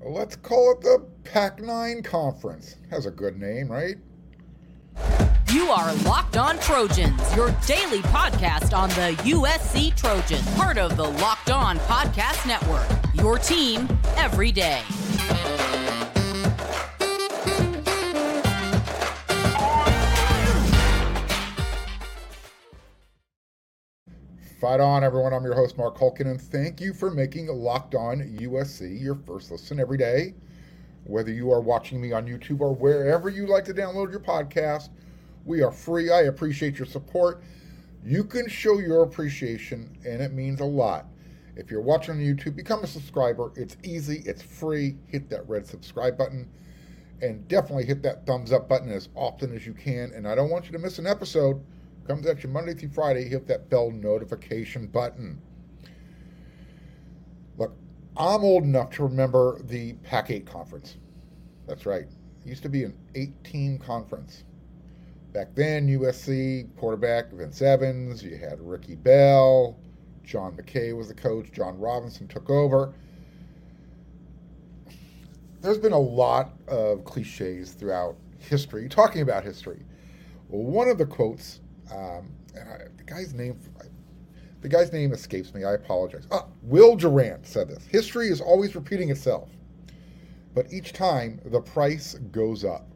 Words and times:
Let's 0.00 0.36
call 0.36 0.72
it 0.72 0.80
the 0.80 1.04
Pac 1.24 1.60
9 1.60 2.02
Conference. 2.02 2.76
Has 2.90 3.06
a 3.06 3.10
good 3.10 3.36
name, 3.38 3.70
right? 3.70 3.96
You 5.52 5.70
are 5.70 5.92
Locked 6.04 6.36
On 6.36 6.58
Trojans, 6.60 7.20
your 7.34 7.50
daily 7.66 8.00
podcast 8.02 8.76
on 8.76 8.90
the 8.90 9.16
USC 9.22 9.96
Trojans, 9.96 10.48
part 10.54 10.78
of 10.78 10.96
the 10.96 11.08
Locked 11.08 11.50
On 11.50 11.78
Podcast 11.80 12.46
Network. 12.46 12.86
Your 13.14 13.38
team 13.38 13.88
every 14.16 14.52
day. 14.52 14.82
Fight 24.60 24.80
on, 24.80 25.04
everyone. 25.04 25.32
I'm 25.32 25.44
your 25.44 25.54
host, 25.54 25.78
Mark 25.78 25.96
Hulkin, 25.96 26.26
and 26.26 26.40
thank 26.40 26.80
you 26.80 26.92
for 26.92 27.12
making 27.12 27.46
Locked 27.46 27.94
On 27.94 28.18
USC 28.40 29.00
your 29.00 29.14
first 29.14 29.52
listen 29.52 29.78
every 29.78 29.96
day. 29.96 30.34
Whether 31.04 31.30
you 31.30 31.52
are 31.52 31.60
watching 31.60 32.00
me 32.00 32.10
on 32.10 32.26
YouTube 32.26 32.60
or 32.60 32.74
wherever 32.74 33.28
you 33.28 33.46
like 33.46 33.64
to 33.66 33.72
download 33.72 34.10
your 34.10 34.18
podcast, 34.18 34.88
we 35.44 35.62
are 35.62 35.70
free. 35.70 36.10
I 36.10 36.22
appreciate 36.22 36.76
your 36.76 36.86
support. 36.86 37.40
You 38.04 38.24
can 38.24 38.48
show 38.48 38.80
your 38.80 39.04
appreciation, 39.04 39.96
and 40.04 40.20
it 40.20 40.32
means 40.32 40.58
a 40.58 40.64
lot. 40.64 41.06
If 41.54 41.70
you're 41.70 41.80
watching 41.80 42.16
on 42.16 42.20
YouTube, 42.20 42.56
become 42.56 42.82
a 42.82 42.88
subscriber. 42.88 43.52
It's 43.54 43.76
easy, 43.84 44.24
it's 44.26 44.42
free. 44.42 44.96
Hit 45.06 45.30
that 45.30 45.48
red 45.48 45.68
subscribe 45.68 46.18
button, 46.18 46.50
and 47.22 47.46
definitely 47.46 47.84
hit 47.84 48.02
that 48.02 48.26
thumbs 48.26 48.50
up 48.50 48.68
button 48.68 48.90
as 48.90 49.08
often 49.14 49.54
as 49.54 49.64
you 49.64 49.72
can. 49.72 50.10
And 50.16 50.26
I 50.26 50.34
don't 50.34 50.50
want 50.50 50.66
you 50.66 50.72
to 50.72 50.80
miss 50.80 50.98
an 50.98 51.06
episode 51.06 51.62
comes 52.08 52.26
at 52.26 52.42
you 52.42 52.48
Monday 52.48 52.72
through 52.72 52.88
Friday, 52.88 53.28
hit 53.28 53.46
that 53.46 53.68
bell 53.68 53.90
notification 53.90 54.86
button. 54.86 55.40
Look, 57.58 57.76
I'm 58.16 58.42
old 58.42 58.64
enough 58.64 58.90
to 58.92 59.02
remember 59.02 59.60
the 59.62 59.92
Pac 60.04 60.30
8 60.30 60.46
conference. 60.46 60.96
That's 61.66 61.84
right. 61.84 62.04
It 62.04 62.48
used 62.48 62.62
to 62.62 62.70
be 62.70 62.84
an 62.84 62.96
18 63.14 63.78
conference. 63.78 64.44
Back 65.34 65.54
then, 65.54 65.86
USC 65.86 66.74
quarterback 66.78 67.30
Vince 67.30 67.60
Evans, 67.60 68.22
you 68.22 68.36
had 68.38 68.58
Ricky 68.58 68.94
Bell, 68.94 69.78
John 70.24 70.56
McKay 70.56 70.96
was 70.96 71.08
the 71.08 71.14
coach, 71.14 71.52
John 71.52 71.78
Robinson 71.78 72.26
took 72.26 72.48
over. 72.48 72.94
There's 75.60 75.78
been 75.78 75.92
a 75.92 75.98
lot 75.98 76.52
of 76.68 77.04
cliches 77.04 77.72
throughout 77.72 78.16
history, 78.38 78.88
talking 78.88 79.20
about 79.20 79.44
history. 79.44 79.84
One 80.48 80.88
of 80.88 80.96
the 80.96 81.04
quotes 81.04 81.60
um, 81.92 82.30
and 82.54 82.68
I, 82.68 82.78
the 82.96 83.04
guy's 83.04 83.34
name, 83.34 83.58
the 84.60 84.68
guy's 84.68 84.92
name 84.92 85.12
escapes 85.12 85.54
me. 85.54 85.64
I 85.64 85.74
apologize. 85.74 86.26
Ah, 86.30 86.46
Will 86.62 86.96
Durant 86.96 87.46
said 87.46 87.68
this: 87.68 87.84
"History 87.86 88.28
is 88.28 88.40
always 88.40 88.74
repeating 88.74 89.10
itself, 89.10 89.50
but 90.54 90.72
each 90.72 90.92
time 90.92 91.40
the 91.44 91.60
price 91.60 92.14
goes 92.32 92.64
up." 92.64 92.86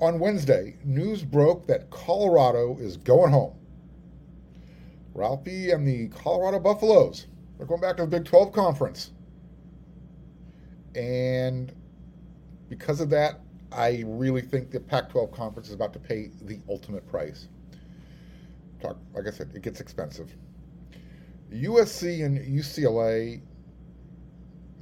On 0.00 0.18
Wednesday, 0.18 0.76
news 0.82 1.22
broke 1.22 1.66
that 1.66 1.90
Colorado 1.90 2.78
is 2.78 2.96
going 2.96 3.32
home. 3.32 3.54
Ralphie 5.12 5.70
and 5.72 5.86
the 5.86 6.08
Colorado 6.08 6.58
Buffaloes 6.58 7.26
are 7.58 7.66
going 7.66 7.80
back 7.80 7.96
to 7.98 8.02
the 8.02 8.08
Big 8.08 8.24
12 8.24 8.52
conference. 8.52 9.10
And 10.94 11.72
because 12.68 13.00
of 13.00 13.10
that, 13.10 13.40
I 13.72 14.02
really 14.06 14.42
think 14.42 14.70
the 14.70 14.80
Pac 14.80 15.10
12 15.10 15.30
conference 15.30 15.68
is 15.68 15.74
about 15.74 15.92
to 15.92 15.98
pay 15.98 16.30
the 16.42 16.60
ultimate 16.68 17.06
price. 17.06 17.48
Talk, 18.82 18.96
like 19.14 19.26
I 19.26 19.30
said, 19.30 19.50
it 19.54 19.62
gets 19.62 19.80
expensive. 19.80 20.34
USC 21.52 22.24
and 22.24 22.38
UCLA 22.38 23.40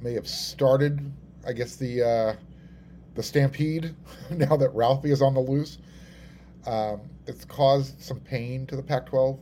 may 0.01 0.13
have 0.13 0.27
started, 0.27 1.11
I 1.45 1.53
guess, 1.53 1.75
the 1.75 2.03
uh, 2.03 2.35
the 3.15 3.23
stampede 3.23 3.95
now 4.31 4.55
that 4.55 4.69
Ralphie 4.69 5.11
is 5.11 5.21
on 5.21 5.33
the 5.33 5.39
loose. 5.39 5.79
Um, 6.65 7.01
it's 7.27 7.45
caused 7.45 8.01
some 8.01 8.19
pain 8.19 8.65
to 8.67 8.75
the 8.75 8.83
Pac 8.83 9.05
12. 9.07 9.39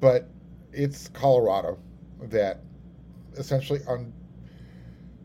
But 0.00 0.28
it's 0.72 1.08
Colorado 1.08 1.78
that 2.22 2.60
essentially, 3.38 3.80
on 3.88 4.12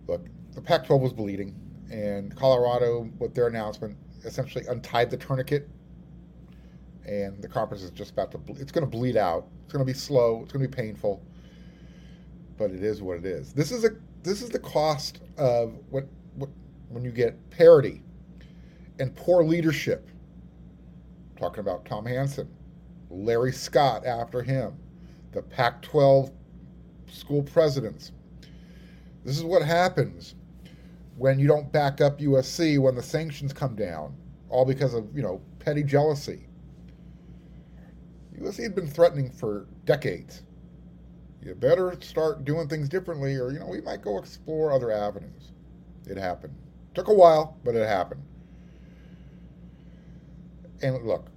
look, 0.08 0.26
the 0.54 0.62
Pac 0.62 0.86
12 0.86 1.02
was 1.02 1.14
bleeding 1.14 1.56
and 1.92 2.34
Colorado, 2.36 3.10
with 3.20 3.36
their 3.36 3.48
announcement, 3.48 3.98
essentially 4.24 4.66
untied 4.68 5.12
the 5.12 5.18
tourniquet, 5.18 5.70
and 7.06 7.42
the 7.42 7.48
conference 7.48 7.84
is 7.84 7.92
just 7.92 8.12
about 8.12 8.32
to. 8.32 8.38
Ble- 8.38 8.58
it's 8.60 8.72
going 8.72 8.90
to 8.90 8.90
bleed 8.90 9.18
out. 9.18 9.48
It's 9.66 9.74
going 9.74 9.86
to 9.86 9.92
be 9.92 9.98
slow. 9.98 10.42
It's 10.44 10.54
going 10.54 10.64
to 10.64 10.70
be 10.70 10.76
painful, 10.76 11.22
but 12.58 12.72
it 12.72 12.82
is 12.82 13.02
what 13.02 13.18
it 13.18 13.26
is. 13.26 13.54
This 13.54 13.72
is 13.72 13.84
a 13.84 13.90
this 14.24 14.42
is 14.42 14.50
the 14.50 14.60
cost 14.60 15.20
of 15.38 15.78
what 15.90 16.08
what 16.36 16.50
when 16.90 17.04
you 17.04 17.12
get 17.12 17.50
parity 17.50 18.02
and 19.00 19.14
poor 19.16 19.44
leadership. 19.44 20.08
talking 21.38 21.60
about 21.60 21.86
Tom 21.86 22.06
Hansen, 22.06 22.48
Larry 23.10 23.52
Scott 23.52 24.06
after 24.06 24.44
him, 24.44 24.78
the 25.32 25.42
Pac-12 25.42 26.32
school 27.08 27.42
presidents. 27.42 28.12
This 29.26 29.38
is 29.38 29.44
what 29.44 29.62
happens 29.62 30.36
when 31.22 31.38
you 31.38 31.46
don't 31.46 31.72
back 31.72 32.02
up 32.02 32.18
USC 32.18 32.80
when 32.80 32.96
the 32.96 33.04
sanctions 33.04 33.54
come 33.54 33.76
down, 33.76 34.16
all 34.50 34.66
because 34.66 34.96
of, 34.96 35.08
you 35.16 35.22
know, 35.22 35.40
petty 35.60 35.84
jealousy. 35.84 36.48
USC 38.40 38.64
had 38.64 38.74
been 38.74 38.88
threatening 38.88 39.30
for 39.30 39.68
decades. 39.86 40.42
You 41.44 41.54
better 41.54 41.96
start 42.02 42.44
doing 42.44 42.68
things 42.68 42.90
differently, 42.90 43.36
or, 43.36 43.52
you 43.52 43.60
know, 43.60 43.68
we 43.68 43.82
might 43.82 44.02
go 44.02 44.18
explore 44.18 44.72
other 44.72 44.90
avenues. 44.90 45.52
It 46.08 46.18
happened. 46.18 46.56
Took 46.96 47.08
a 47.08 47.14
while, 47.14 47.56
but 47.64 47.76
it 47.76 47.88
happened. 47.88 48.24
And 50.82 51.06
look, 51.06 51.28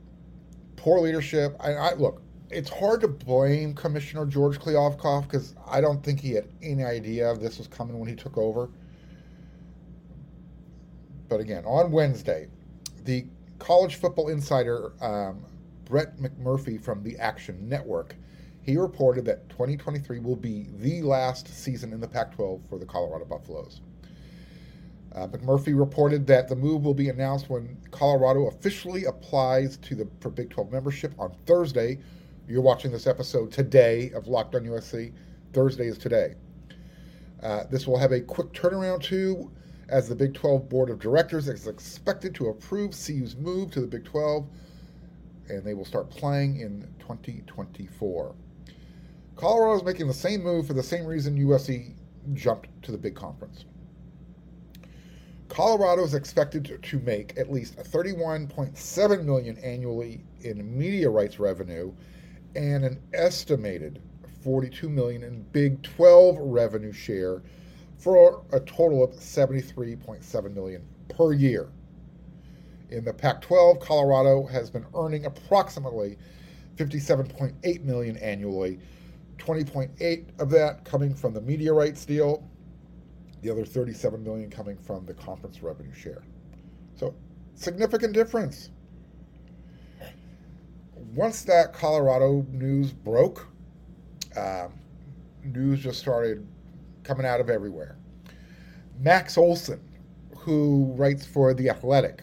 poor 0.76 0.98
leadership. 0.98 1.56
I, 1.60 1.74
I 1.74 1.92
look, 1.92 2.22
it's 2.48 2.70
hard 2.70 3.02
to 3.02 3.08
blame 3.08 3.74
Commissioner 3.74 4.24
George 4.24 4.58
Kliavkoff 4.58 5.24
because 5.24 5.54
I 5.66 5.82
don't 5.82 6.02
think 6.02 6.20
he 6.20 6.32
had 6.32 6.48
any 6.62 6.84
idea 6.84 7.36
this 7.36 7.58
was 7.58 7.68
coming 7.68 7.98
when 7.98 8.08
he 8.08 8.16
took 8.16 8.38
over. 8.38 8.70
But 11.28 11.40
again, 11.40 11.64
on 11.64 11.90
Wednesday, 11.90 12.48
the 13.04 13.26
college 13.58 13.96
football 13.96 14.28
insider 14.28 14.92
um, 15.00 15.44
Brett 15.84 16.18
McMurphy 16.18 16.82
from 16.82 17.02
the 17.02 17.16
Action 17.18 17.68
Network, 17.68 18.16
he 18.62 18.76
reported 18.76 19.24
that 19.26 19.48
2023 19.50 20.18
will 20.20 20.36
be 20.36 20.68
the 20.78 21.02
last 21.02 21.48
season 21.48 21.92
in 21.92 22.00
the 22.00 22.08
Pac-12 22.08 22.68
for 22.68 22.78
the 22.78 22.86
Colorado 22.86 23.24
Buffaloes. 23.24 23.80
Uh, 25.14 25.28
McMurphy 25.28 25.78
reported 25.78 26.26
that 26.26 26.48
the 26.48 26.56
move 26.56 26.84
will 26.84 26.94
be 26.94 27.08
announced 27.08 27.48
when 27.48 27.76
Colorado 27.90 28.48
officially 28.48 29.04
applies 29.04 29.76
to 29.78 29.94
the 29.94 30.08
for 30.20 30.28
Big 30.30 30.50
12 30.50 30.72
membership 30.72 31.14
on 31.18 31.32
Thursday. 31.46 31.98
You're 32.48 32.62
watching 32.62 32.90
this 32.90 33.06
episode 33.06 33.52
today 33.52 34.10
of 34.10 34.26
Locked 34.26 34.56
On 34.56 34.64
USC. 34.64 35.12
Thursday 35.52 35.86
is 35.86 35.98
today. 35.98 36.34
Uh, 37.42 37.64
this 37.70 37.86
will 37.86 37.98
have 37.98 38.10
a 38.10 38.20
quick 38.20 38.52
turnaround 38.52 39.02
too 39.02 39.52
as 39.94 40.08
the 40.08 40.14
Big 40.14 40.34
12 40.34 40.68
Board 40.68 40.90
of 40.90 40.98
Directors 40.98 41.46
is 41.46 41.68
expected 41.68 42.34
to 42.34 42.48
approve 42.48 42.90
CU's 42.90 43.36
move 43.36 43.70
to 43.70 43.80
the 43.80 43.86
Big 43.86 44.04
12, 44.04 44.44
and 45.48 45.62
they 45.62 45.72
will 45.72 45.84
start 45.84 46.10
playing 46.10 46.58
in 46.58 46.80
2024. 46.98 48.34
Colorado 49.36 49.76
is 49.76 49.84
making 49.84 50.08
the 50.08 50.12
same 50.12 50.42
move 50.42 50.66
for 50.66 50.72
the 50.72 50.82
same 50.82 51.04
reason 51.06 51.38
USC 51.38 51.94
jumped 52.32 52.66
to 52.82 52.90
the 52.90 52.98
big 52.98 53.14
conference. 53.14 53.66
Colorado 55.48 56.02
is 56.02 56.14
expected 56.14 56.76
to 56.82 56.98
make 56.98 57.38
at 57.38 57.52
least 57.52 57.76
31.7 57.76 59.24
million 59.24 59.56
annually 59.58 60.24
in 60.40 60.76
media 60.76 61.08
rights 61.08 61.38
revenue 61.38 61.92
and 62.56 62.84
an 62.84 63.00
estimated 63.12 64.02
42 64.42 64.88
million 64.88 65.22
in 65.22 65.42
Big 65.52 65.80
12 65.84 66.36
revenue 66.40 66.92
share 66.92 67.42
for 67.98 68.44
a 68.52 68.60
total 68.60 69.02
of 69.02 69.10
73.7 69.12 70.54
million 70.54 70.82
per 71.08 71.32
year. 71.32 71.68
In 72.90 73.04
the 73.04 73.12
Pac-12, 73.12 73.80
Colorado 73.80 74.46
has 74.46 74.70
been 74.70 74.84
earning 74.94 75.24
approximately 75.26 76.18
57.8 76.76 77.84
million 77.84 78.16
annually, 78.18 78.78
20.8 79.38 80.24
of 80.38 80.50
that 80.50 80.84
coming 80.84 81.14
from 81.14 81.34
the 81.34 81.40
media 81.40 81.72
rights 81.72 82.04
deal, 82.04 82.48
the 83.42 83.50
other 83.50 83.64
37 83.64 84.22
million 84.22 84.50
coming 84.50 84.76
from 84.76 85.04
the 85.06 85.14
conference 85.14 85.62
revenue 85.62 85.92
share. 85.92 86.22
So, 86.96 87.14
significant 87.54 88.12
difference. 88.12 88.70
Once 91.14 91.42
that 91.42 91.72
Colorado 91.72 92.46
news 92.50 92.92
broke, 92.92 93.46
um, 94.36 94.72
news 95.44 95.80
just 95.80 96.00
started 96.00 96.46
coming 97.04 97.26
out 97.26 97.40
of 97.40 97.48
everywhere. 97.48 97.96
Max 98.98 99.38
Olson, 99.38 99.80
who 100.36 100.92
writes 100.96 101.26
for 101.26 101.54
The 101.54 101.70
Athletic, 101.70 102.22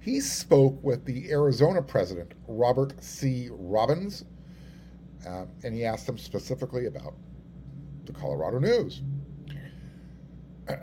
he 0.00 0.20
spoke 0.20 0.82
with 0.82 1.04
the 1.04 1.30
Arizona 1.30 1.82
president, 1.82 2.32
Robert 2.46 2.94
C. 3.02 3.48
Robbins, 3.50 4.24
uh, 5.26 5.46
and 5.64 5.74
he 5.74 5.84
asked 5.84 6.08
him 6.08 6.18
specifically 6.18 6.86
about 6.86 7.14
the 8.04 8.12
Colorado 8.12 8.58
news. 8.58 9.02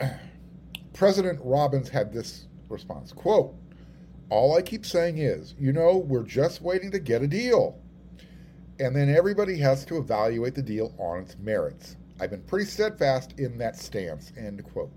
President 0.94 1.40
Robbins 1.42 1.90
had 1.90 2.12
this 2.12 2.48
response 2.70 3.12
quote, 3.12 3.56
All 4.30 4.58
I 4.58 4.62
keep 4.62 4.86
saying 4.86 5.18
is, 5.18 5.56
you 5.58 5.72
know, 5.72 5.98
we're 5.98 6.24
just 6.24 6.62
waiting 6.62 6.92
to 6.92 7.00
get 7.00 7.22
a 7.22 7.28
deal. 7.28 7.80
And 8.80 8.96
then 8.96 9.14
everybody 9.14 9.58
has 9.60 9.86
to 9.86 9.98
evaluate 9.98 10.56
the 10.56 10.62
deal 10.62 10.94
on 10.98 11.20
its 11.20 11.38
merits. 11.38 11.96
I've 12.20 12.30
been 12.30 12.44
pretty 12.44 12.66
steadfast 12.66 13.40
in 13.40 13.58
that 13.58 13.78
stance. 13.78 14.32
End 14.38 14.64
quote. 14.64 14.92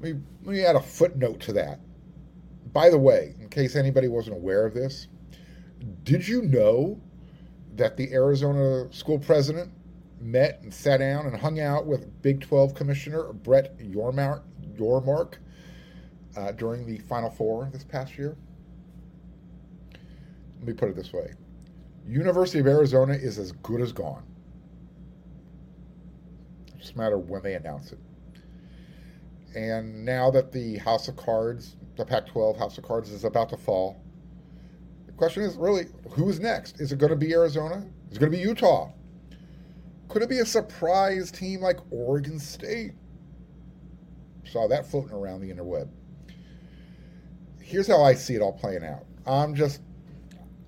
Let 0.00 0.14
me, 0.14 0.20
let 0.44 0.52
me 0.52 0.64
add 0.64 0.76
a 0.76 0.80
footnote 0.80 1.40
to 1.40 1.52
that. 1.54 1.80
By 2.72 2.90
the 2.90 2.98
way, 2.98 3.34
in 3.40 3.48
case 3.48 3.74
anybody 3.74 4.08
wasn't 4.08 4.36
aware 4.36 4.64
of 4.64 4.74
this, 4.74 5.08
did 6.04 6.26
you 6.26 6.42
know 6.42 7.00
that 7.74 7.96
the 7.96 8.12
Arizona 8.12 8.92
school 8.92 9.18
president 9.18 9.72
met 10.20 10.60
and 10.62 10.72
sat 10.72 10.98
down 10.98 11.26
and 11.26 11.36
hung 11.36 11.60
out 11.60 11.86
with 11.86 12.22
Big 12.22 12.40
12 12.40 12.74
Commissioner 12.74 13.32
Brett 13.32 13.78
Yormark, 13.78 14.42
Yormark 14.76 15.34
uh, 16.36 16.52
during 16.52 16.86
the 16.86 16.98
Final 16.98 17.30
Four 17.30 17.70
this 17.72 17.84
past 17.84 18.18
year? 18.18 18.36
Let 20.58 20.66
me 20.66 20.72
put 20.72 20.88
it 20.88 20.96
this 20.96 21.12
way 21.12 21.34
University 22.06 22.58
of 22.58 22.66
Arizona 22.66 23.14
is 23.14 23.38
as 23.38 23.52
good 23.52 23.80
as 23.80 23.92
gone. 23.92 24.24
Just 26.78 26.94
a 26.94 26.98
matter 26.98 27.16
of 27.16 27.28
when 27.28 27.42
they 27.42 27.54
announce 27.54 27.92
it. 27.92 27.98
And 29.54 30.04
now 30.04 30.30
that 30.30 30.52
the 30.52 30.78
House 30.78 31.08
of 31.08 31.16
Cards, 31.16 31.76
the 31.96 32.04
Pac 32.04 32.26
12 32.26 32.56
House 32.56 32.78
of 32.78 32.84
Cards, 32.84 33.10
is 33.10 33.24
about 33.24 33.48
to 33.50 33.56
fall, 33.56 34.00
the 35.06 35.12
question 35.12 35.42
is 35.42 35.56
really 35.56 35.86
who 36.10 36.28
is 36.28 36.38
next? 36.38 36.80
Is 36.80 36.92
it 36.92 36.98
going 36.98 37.10
to 37.10 37.16
be 37.16 37.32
Arizona? 37.32 37.86
Is 38.10 38.16
it 38.16 38.20
going 38.20 38.30
to 38.30 38.38
be 38.38 38.42
Utah? 38.42 38.90
Could 40.08 40.22
it 40.22 40.28
be 40.28 40.38
a 40.38 40.46
surprise 40.46 41.30
team 41.30 41.60
like 41.60 41.78
Oregon 41.90 42.38
State? 42.38 42.92
Saw 44.44 44.68
that 44.68 44.86
floating 44.86 45.12
around 45.12 45.40
the 45.40 45.52
interweb. 45.52 45.88
Here's 47.60 47.86
how 47.86 48.02
I 48.02 48.14
see 48.14 48.34
it 48.34 48.40
all 48.40 48.52
playing 48.52 48.84
out. 48.84 49.04
I'm 49.26 49.54
just, 49.54 49.82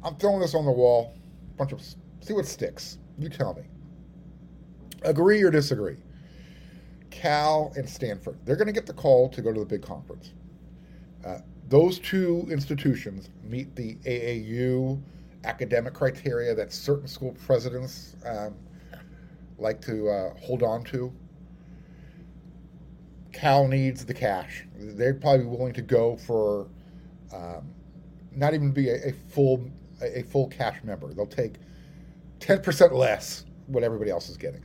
I'm 0.02 0.16
throwing 0.16 0.40
this 0.40 0.54
on 0.54 0.66
the 0.66 0.72
wall. 0.72 1.14
Bunch 1.56 1.72
of, 1.72 1.80
see 1.80 2.34
what 2.34 2.44
sticks. 2.44 2.98
You 3.18 3.30
tell 3.30 3.54
me. 3.54 3.62
Agree 5.02 5.42
or 5.42 5.50
disagree? 5.50 5.96
Cal 7.10 7.72
and 7.76 7.88
Stanford, 7.88 8.38
they're 8.44 8.56
going 8.56 8.66
to 8.66 8.72
get 8.72 8.86
the 8.86 8.92
call 8.92 9.28
to 9.30 9.42
go 9.42 9.52
to 9.52 9.60
the 9.60 9.66
big 9.66 9.82
conference. 9.82 10.32
Uh, 11.24 11.38
those 11.68 11.98
two 11.98 12.46
institutions 12.50 13.30
meet 13.44 13.74
the 13.76 13.96
AAU 14.06 15.00
academic 15.44 15.94
criteria 15.94 16.54
that 16.54 16.72
certain 16.72 17.08
school 17.08 17.34
presidents 17.44 18.16
um, 18.26 18.54
like 19.58 19.80
to 19.82 20.08
uh, 20.08 20.34
hold 20.40 20.62
on 20.62 20.84
to. 20.84 21.12
Cal 23.32 23.68
needs 23.68 24.04
the 24.04 24.14
cash. 24.14 24.66
They'd 24.76 25.20
probably 25.20 25.46
willing 25.46 25.72
to 25.74 25.82
go 25.82 26.16
for 26.16 26.68
um, 27.32 27.70
not 28.32 28.54
even 28.54 28.72
be 28.72 28.88
a, 28.90 29.08
a, 29.08 29.12
full 29.12 29.70
a 30.02 30.22
full 30.22 30.48
cash 30.48 30.82
member. 30.82 31.12
They'll 31.14 31.26
take 31.26 31.54
ten 32.40 32.60
percent 32.60 32.94
less 32.94 33.44
what 33.66 33.84
everybody 33.84 34.10
else 34.10 34.28
is 34.28 34.36
getting. 34.36 34.64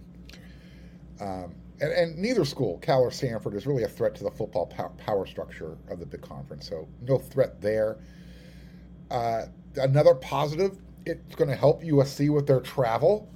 Um, 1.20 1.56
and, 1.82 1.92
and, 1.92 2.18
neither 2.18 2.46
school, 2.46 2.78
Cal 2.80 3.02
or 3.02 3.12
Stanford, 3.12 3.54
is 3.54 3.68
really 3.68 3.84
a 3.84 3.88
threat 3.88 4.16
to 4.16 4.24
the 4.24 4.32
football 4.32 4.66
power 4.98 5.26
structure 5.26 5.78
of 5.90 6.00
the 6.00 6.06
big 6.06 6.22
conference. 6.22 6.68
So 6.68 6.88
no 7.02 7.18
threat 7.18 7.62
there. 7.62 7.98
Uh, 9.12 9.44
another 9.78 10.16
positive, 10.16 10.78
it's 11.06 11.36
going 11.36 11.50
to 11.50 11.56
help 11.56 11.84
USC 11.84 12.34
with 12.34 12.48
their 12.48 12.62
travel. 12.62 13.30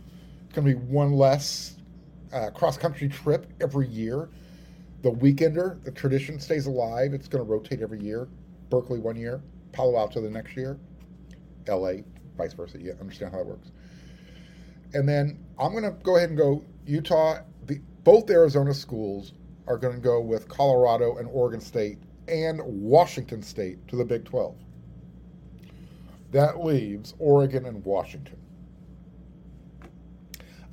It's 0.45 0.55
going 0.55 0.67
to 0.67 0.73
be 0.73 0.85
one 0.85 1.13
less 1.13 1.75
uh, 2.33 2.49
cross 2.51 2.77
country 2.77 3.09
trip 3.09 3.51
every 3.61 3.87
year. 3.87 4.29
The 5.01 5.11
weekender, 5.11 5.81
the 5.83 5.91
tradition 5.91 6.39
stays 6.39 6.65
alive. 6.65 7.13
It's 7.13 7.27
going 7.27 7.43
to 7.43 7.49
rotate 7.49 7.81
every 7.81 8.01
year. 8.01 8.27
Berkeley 8.69 8.99
one 8.99 9.15
year, 9.15 9.41
Palo 9.71 9.97
Alto 9.97 10.21
the 10.21 10.29
next 10.29 10.55
year, 10.55 10.77
LA, 11.67 11.93
vice 12.37 12.53
versa. 12.53 12.79
You 12.79 12.95
understand 12.99 13.31
how 13.31 13.39
that 13.39 13.47
works. 13.47 13.71
And 14.93 15.07
then 15.07 15.43
I'm 15.59 15.71
going 15.71 15.83
to 15.83 15.91
go 16.03 16.17
ahead 16.17 16.29
and 16.29 16.37
go 16.37 16.63
Utah. 16.85 17.39
The, 17.65 17.79
both 18.03 18.29
Arizona 18.29 18.73
schools 18.73 19.33
are 19.67 19.77
going 19.77 19.95
to 19.95 20.01
go 20.01 20.19
with 20.19 20.47
Colorado 20.47 21.17
and 21.17 21.27
Oregon 21.27 21.61
State 21.61 21.99
and 22.27 22.61
Washington 22.63 23.41
State 23.41 23.87
to 23.87 23.95
the 23.95 24.05
Big 24.05 24.25
12. 24.25 24.55
That 26.31 26.63
leaves 26.63 27.13
Oregon 27.19 27.65
and 27.65 27.83
Washington. 27.83 28.37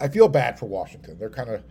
I 0.00 0.08
feel 0.08 0.28
bad 0.28 0.58
for 0.58 0.66
Washington. 0.66 1.18
They're 1.18 1.30
kind 1.30 1.48
of 1.50 1.62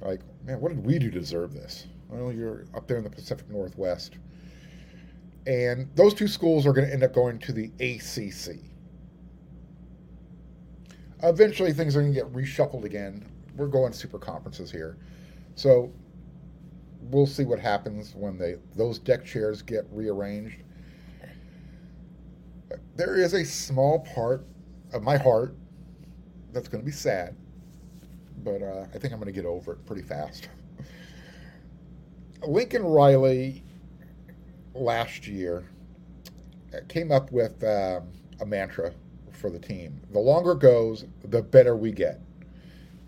like, 0.00 0.20
man, 0.44 0.60
what 0.60 0.68
did 0.68 0.84
we 0.84 0.98
do 0.98 1.10
to 1.10 1.18
deserve 1.18 1.52
this? 1.52 1.86
Well, 2.08 2.32
you're 2.32 2.66
up 2.74 2.86
there 2.86 2.98
in 2.98 3.04
the 3.04 3.10
Pacific 3.10 3.48
Northwest. 3.50 4.18
And 5.46 5.88
those 5.94 6.14
two 6.14 6.28
schools 6.28 6.66
are 6.66 6.72
going 6.72 6.86
to 6.86 6.92
end 6.92 7.02
up 7.02 7.12
going 7.12 7.38
to 7.40 7.52
the 7.52 7.70
ACC. 7.80 8.60
Eventually, 11.24 11.72
things 11.72 11.96
are 11.96 12.02
going 12.02 12.12
to 12.12 12.20
get 12.20 12.30
reshuffled 12.32 12.84
again. 12.84 13.24
We're 13.56 13.66
going 13.66 13.92
super 13.92 14.18
conferences 14.18 14.70
here. 14.70 14.98
So 15.54 15.90
we'll 17.00 17.26
see 17.26 17.44
what 17.44 17.58
happens 17.58 18.14
when 18.14 18.36
they 18.36 18.56
those 18.76 18.98
deck 18.98 19.24
chairs 19.24 19.62
get 19.62 19.86
rearranged. 19.90 20.62
There 22.96 23.16
is 23.16 23.34
a 23.34 23.44
small 23.44 24.00
part 24.14 24.44
of 24.92 25.02
my 25.02 25.16
heart 25.16 25.56
that's 26.52 26.68
going 26.68 26.82
to 26.82 26.86
be 26.86 26.92
sad, 26.92 27.36
but 28.42 28.62
uh, 28.62 28.86
I 28.94 28.98
think 28.98 29.12
I'm 29.12 29.18
going 29.18 29.26
to 29.26 29.32
get 29.32 29.46
over 29.46 29.72
it 29.72 29.86
pretty 29.86 30.02
fast. 30.02 30.48
Lincoln 32.46 32.84
Riley 32.84 33.64
last 34.74 35.26
year 35.26 35.64
came 36.88 37.10
up 37.10 37.32
with 37.32 37.62
um, 37.64 38.08
a 38.40 38.46
mantra 38.46 38.92
for 39.34 39.50
the 39.50 39.58
team. 39.58 40.00
The 40.12 40.18
longer 40.18 40.52
it 40.52 40.60
goes, 40.60 41.04
the 41.24 41.42
better 41.42 41.76
we 41.76 41.92
get. 41.92 42.20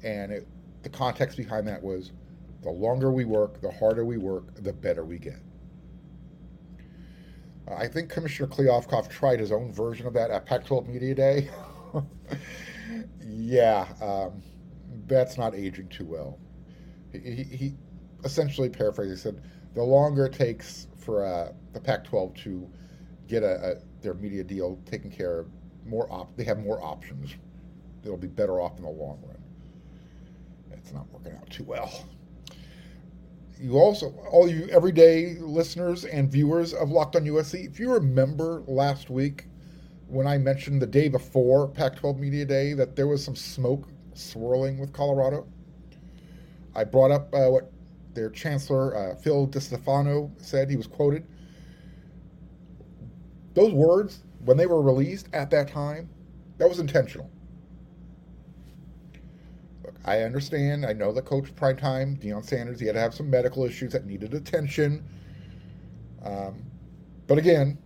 And 0.03 0.33
it, 0.33 0.49
the 0.83 0.89
context 0.89 1.37
behind 1.37 1.67
that 1.69 1.83
was 1.83 2.13
the 2.63 2.71
longer 2.71 3.11
we 3.11 3.25
work, 3.25 3.61
the 3.61 3.71
harder 3.71 4.05
we 4.05 4.19
work, 4.19 4.55
the 4.63 4.73
better 4.73 5.05
we 5.05 5.19
get. 5.19 5.41
I 7.69 7.89
think 7.89 8.11
Commissioner 8.11 8.49
Kliavkoff 8.49 9.09
tried 9.09 9.41
his 9.41 9.51
own 9.51 9.73
version 9.73 10.07
of 10.07 10.15
that 10.15 10.31
at 10.31 10.47
Pac 10.47 10.65
12 10.65 10.89
Media 10.89 11.15
Day. 11.15 11.51
yeah, 13.21 13.87
um, 14.01 14.43
that's 15.07 15.37
not 15.37 15.55
aging 15.55 15.89
too 15.89 16.05
well. 16.05 16.39
He, 17.13 17.19
he, 17.19 17.43
he 17.45 17.75
essentially 18.25 18.69
paraphrased. 18.69 19.11
He 19.11 19.17
said, 19.17 19.43
"The 19.75 19.83
longer 19.83 20.27
it 20.27 20.33
takes 20.33 20.87
for 20.97 21.25
uh, 21.25 21.53
the 21.73 21.81
Pac-12 21.81 22.35
to 22.43 22.69
get 23.29 23.43
a, 23.43 23.73
a, 23.73 23.75
their 24.03 24.15
media 24.15 24.43
deal 24.45 24.79
taken 24.87 25.11
care 25.11 25.41
of, 25.41 25.47
more 25.87 26.11
op- 26.13 26.37
they 26.37 26.45
have 26.45 26.59
more 26.59 26.83
options. 26.83 27.35
They'll 28.03 28.17
be 28.17 28.29
better 28.29 28.61
off 28.61 28.77
in 28.77 28.85
the 28.85 28.91
long 28.91 29.21
run." 29.27 29.37
It's 30.73 30.93
not 30.93 31.11
working 31.13 31.33
out 31.33 31.51
too 31.51 31.65
well. 31.65 32.05
You 33.61 33.79
also, 33.79 34.11
all 34.31 34.49
you 34.49 34.69
everyday 34.69 35.35
listeners 35.41 36.05
and 36.05 36.31
viewers 36.31 36.75
of 36.75 36.91
Locked 36.91 37.17
On 37.17 37.25
USC, 37.25 37.67
if 37.67 37.81
you 37.81 37.93
remember 37.93 38.63
last 38.67 39.09
week 39.09 39.47
when 40.09 40.27
I 40.27 40.39
mentioned 40.39 40.81
the 40.81 40.87
day 40.87 41.09
before 41.09 41.67
Pac 41.69 41.97
12 41.97 42.19
Media 42.19 42.45
Day 42.45 42.75
that 42.75 42.95
there 42.95 43.07
was 43.07 43.25
some 43.25 43.35
smoke 43.35 43.89
swirling 44.15 44.79
with 44.79 44.93
Colorado. 44.93 45.47
I 46.75 46.85
brought 46.85 47.11
up 47.11 47.35
uh, 47.35 47.49
what 47.49 47.73
their 48.15 48.31
chancellor, 48.31 48.97
uh, 48.97 49.15
Phil 49.17 49.49
DiStefano, 49.49 50.31
said. 50.41 50.71
He 50.71 50.77
was 50.77 50.87
quoted. 50.87 51.27
Those 53.55 53.73
words, 53.73 54.23
when 54.45 54.57
they 54.57 54.67
were 54.67 54.83
released 54.83 55.29
at 55.33 55.51
that 55.51 55.69
time, 55.69 56.09
that 56.59 56.69
was 56.69 56.79
intentional. 56.79 57.31
Look, 59.85 59.95
I 60.05 60.23
understand. 60.23 60.87
I 60.87 60.93
know 60.93 61.13
that 61.13 61.25
Coach 61.25 61.55
Primetime, 61.55 62.19
Deion 62.19 62.45
Sanders, 62.45 62.81
he 62.81 62.87
had 62.87 62.95
to 62.95 63.01
have 63.01 63.15
some 63.15 63.29
medical 63.29 63.65
issues 63.65 63.93
that 63.93 64.07
needed 64.07 64.35
attention. 64.35 65.05
Um, 66.23 66.63
but 67.27 67.39
again, 67.39 67.79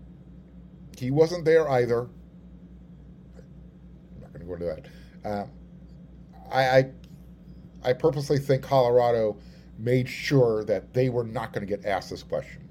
he 0.96 1.10
wasn't 1.10 1.44
there 1.44 1.68
either. 1.68 2.02
I'm 3.36 4.20
not 4.20 4.32
going 4.32 4.40
to 4.40 4.46
go 4.46 4.54
into 4.54 4.66
that. 4.66 4.86
Um, 5.24 5.50
I, 6.50 6.78
I, 6.78 6.90
I 7.84 7.92
purposely 7.92 8.38
think 8.38 8.62
Colorado 8.62 9.38
made 9.78 10.08
sure 10.08 10.64
that 10.64 10.92
they 10.92 11.08
were 11.08 11.24
not 11.24 11.52
going 11.52 11.66
to 11.66 11.76
get 11.76 11.86
asked 11.86 12.10
this 12.10 12.22
question 12.22 12.68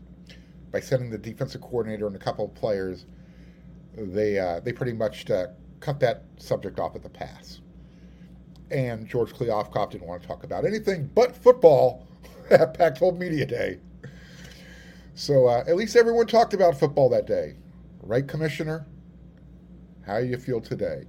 by 0.71 0.79
sending 0.79 1.09
the 1.09 1.17
defensive 1.17 1.61
coordinator 1.61 2.05
and 2.07 2.15
a 2.15 2.19
couple 2.19 2.45
of 2.45 2.53
players. 2.53 3.05
They 3.99 4.39
uh, 4.39 4.59
they 4.61 4.71
pretty 4.71 4.93
much 4.93 5.29
uh, 5.29 5.47
cut 5.79 5.99
that 5.99 6.23
subject 6.37 6.79
off 6.79 6.95
at 6.95 7.03
the 7.03 7.09
pass. 7.09 7.59
And 8.71 9.07
George 9.07 9.33
Kliavkoff 9.33 9.91
didn't 9.91 10.07
want 10.07 10.21
to 10.21 10.27
talk 10.27 10.43
about 10.43 10.65
anything 10.65 11.09
but 11.15 11.35
football 11.35 12.07
at 12.51 12.77
Pac-12 12.77 13.17
Media 13.17 13.45
Day. 13.45 13.79
So 15.15 15.47
uh, 15.47 15.63
at 15.67 15.75
least 15.75 15.95
everyone 15.95 16.27
talked 16.27 16.53
about 16.53 16.79
football 16.79 17.09
that 17.09 17.25
day. 17.25 17.55
Right, 18.01 18.27
Commissioner? 18.27 18.85
How 20.05 20.19
do 20.19 20.27
you 20.27 20.37
feel 20.37 20.61
today? 20.61 21.05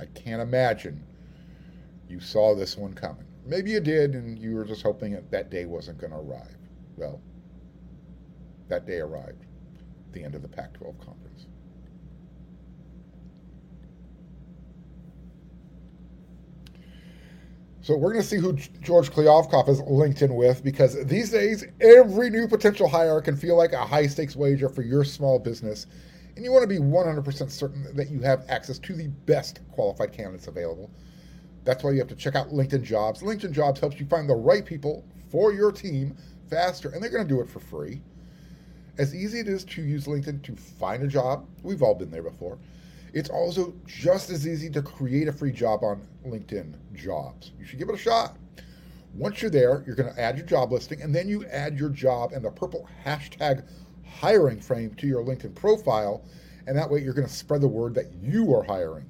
I 0.00 0.06
can't 0.06 0.42
imagine 0.42 1.04
you 2.08 2.20
saw 2.20 2.54
this 2.54 2.76
one 2.76 2.94
coming. 2.94 3.24
maybe 3.44 3.70
you 3.70 3.80
did, 3.80 4.14
and 4.14 4.38
you 4.38 4.54
were 4.54 4.64
just 4.64 4.82
hoping 4.82 5.12
that 5.12 5.30
that 5.30 5.50
day 5.50 5.64
wasn't 5.66 5.98
going 5.98 6.12
to 6.12 6.18
arrive. 6.18 6.56
Well, 6.96 7.20
that 8.68 8.86
day 8.86 8.98
arrived, 8.98 9.44
the 10.12 10.24
end 10.24 10.34
of 10.34 10.42
the 10.42 10.48
Pac 10.48 10.74
12 10.74 10.98
conference. 10.98 11.46
So 17.86 17.96
we're 17.96 18.10
going 18.10 18.22
to 18.22 18.28
see 18.28 18.38
who 18.38 18.54
George 18.82 19.12
Kliavkoff 19.12 19.68
is 19.68 19.80
linked 19.82 20.20
in 20.20 20.34
with 20.34 20.64
because 20.64 21.04
these 21.04 21.30
days 21.30 21.64
every 21.80 22.30
new 22.30 22.48
potential 22.48 22.88
hire 22.88 23.20
can 23.20 23.36
feel 23.36 23.56
like 23.56 23.74
a 23.74 23.86
high 23.86 24.08
stakes 24.08 24.34
wager 24.34 24.68
for 24.68 24.82
your 24.82 25.04
small 25.04 25.38
business, 25.38 25.86
and 26.34 26.44
you 26.44 26.50
want 26.50 26.64
to 26.64 26.66
be 26.66 26.80
100% 26.80 27.48
certain 27.48 27.86
that 27.94 28.10
you 28.10 28.20
have 28.22 28.44
access 28.48 28.80
to 28.80 28.92
the 28.92 29.06
best 29.06 29.60
qualified 29.70 30.12
candidates 30.12 30.48
available. 30.48 30.90
That's 31.62 31.84
why 31.84 31.92
you 31.92 31.98
have 31.98 32.08
to 32.08 32.16
check 32.16 32.34
out 32.34 32.48
LinkedIn 32.48 32.82
Jobs. 32.82 33.22
LinkedIn 33.22 33.52
Jobs 33.52 33.78
helps 33.78 34.00
you 34.00 34.06
find 34.06 34.28
the 34.28 34.34
right 34.34 34.66
people 34.66 35.04
for 35.30 35.52
your 35.52 35.70
team 35.70 36.16
faster, 36.50 36.88
and 36.88 37.00
they're 37.00 37.08
going 37.08 37.22
to 37.22 37.32
do 37.32 37.40
it 37.40 37.48
for 37.48 37.60
free. 37.60 38.02
As 38.98 39.14
easy 39.14 39.38
it 39.38 39.46
is 39.46 39.62
to 39.62 39.82
use 39.82 40.06
LinkedIn 40.06 40.42
to 40.42 40.56
find 40.56 41.04
a 41.04 41.06
job, 41.06 41.46
we've 41.62 41.84
all 41.84 41.94
been 41.94 42.10
there 42.10 42.24
before. 42.24 42.58
It's 43.16 43.30
also 43.30 43.72
just 43.86 44.28
as 44.28 44.46
easy 44.46 44.68
to 44.68 44.82
create 44.82 45.26
a 45.26 45.32
free 45.32 45.50
job 45.50 45.82
on 45.82 46.06
LinkedIn 46.26 46.74
Jobs. 46.92 47.52
You 47.58 47.64
should 47.64 47.78
give 47.78 47.88
it 47.88 47.94
a 47.94 47.98
shot. 47.98 48.36
Once 49.14 49.40
you're 49.40 49.50
there, 49.50 49.82
you're 49.86 49.96
going 49.96 50.12
to 50.12 50.20
add 50.20 50.36
your 50.36 50.44
job 50.44 50.70
listing, 50.70 51.00
and 51.00 51.14
then 51.14 51.26
you 51.26 51.46
add 51.46 51.78
your 51.78 51.88
job 51.88 52.32
and 52.32 52.44
the 52.44 52.50
purple 52.50 52.86
hashtag 53.06 53.66
hiring 54.04 54.60
frame 54.60 54.92
to 54.96 55.06
your 55.06 55.24
LinkedIn 55.24 55.54
profile, 55.54 56.26
and 56.66 56.76
that 56.76 56.90
way 56.90 57.00
you're 57.00 57.14
going 57.14 57.26
to 57.26 57.32
spread 57.32 57.62
the 57.62 57.66
word 57.68 57.94
that 57.94 58.12
you 58.20 58.54
are 58.54 58.62
hiring. 58.62 59.08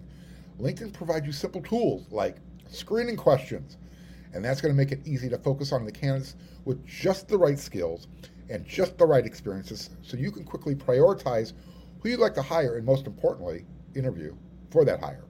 LinkedIn 0.61 0.93
provides 0.93 1.27
you 1.27 1.33
simple 1.33 1.63
tools 1.63 2.07
like 2.13 2.37
screening 2.69 3.17
questions, 3.17 3.77
and 4.33 4.45
that's 4.45 4.61
going 4.61 4.73
to 4.73 4.79
make 4.79 4.93
it 4.93 5.05
easy 5.05 5.29
to 5.29 5.39
focus 5.39 5.73
on 5.73 5.85
the 5.85 5.91
candidates 5.91 6.37
with 6.65 6.87
just 6.87 7.27
the 7.27 7.37
right 7.37 7.59
skills 7.59 8.07
and 8.51 8.65
just 8.69 8.99
the 8.99 9.05
right 9.05 9.27
experiences 9.27 9.91
so 10.03 10.17
you 10.17 10.31
can 10.31 10.45
quickly 10.45 10.77
prioritize 10.77 11.55
who 11.99 12.11
you'd 12.11 12.21
like 12.21 12.35
to 12.35 12.43
hire 12.43 12.77
and, 12.77 12.87
most 12.87 13.09
importantly, 13.09 13.67
interview 13.97 14.35
for 14.71 14.85
that 14.85 15.01
hire. 15.01 15.25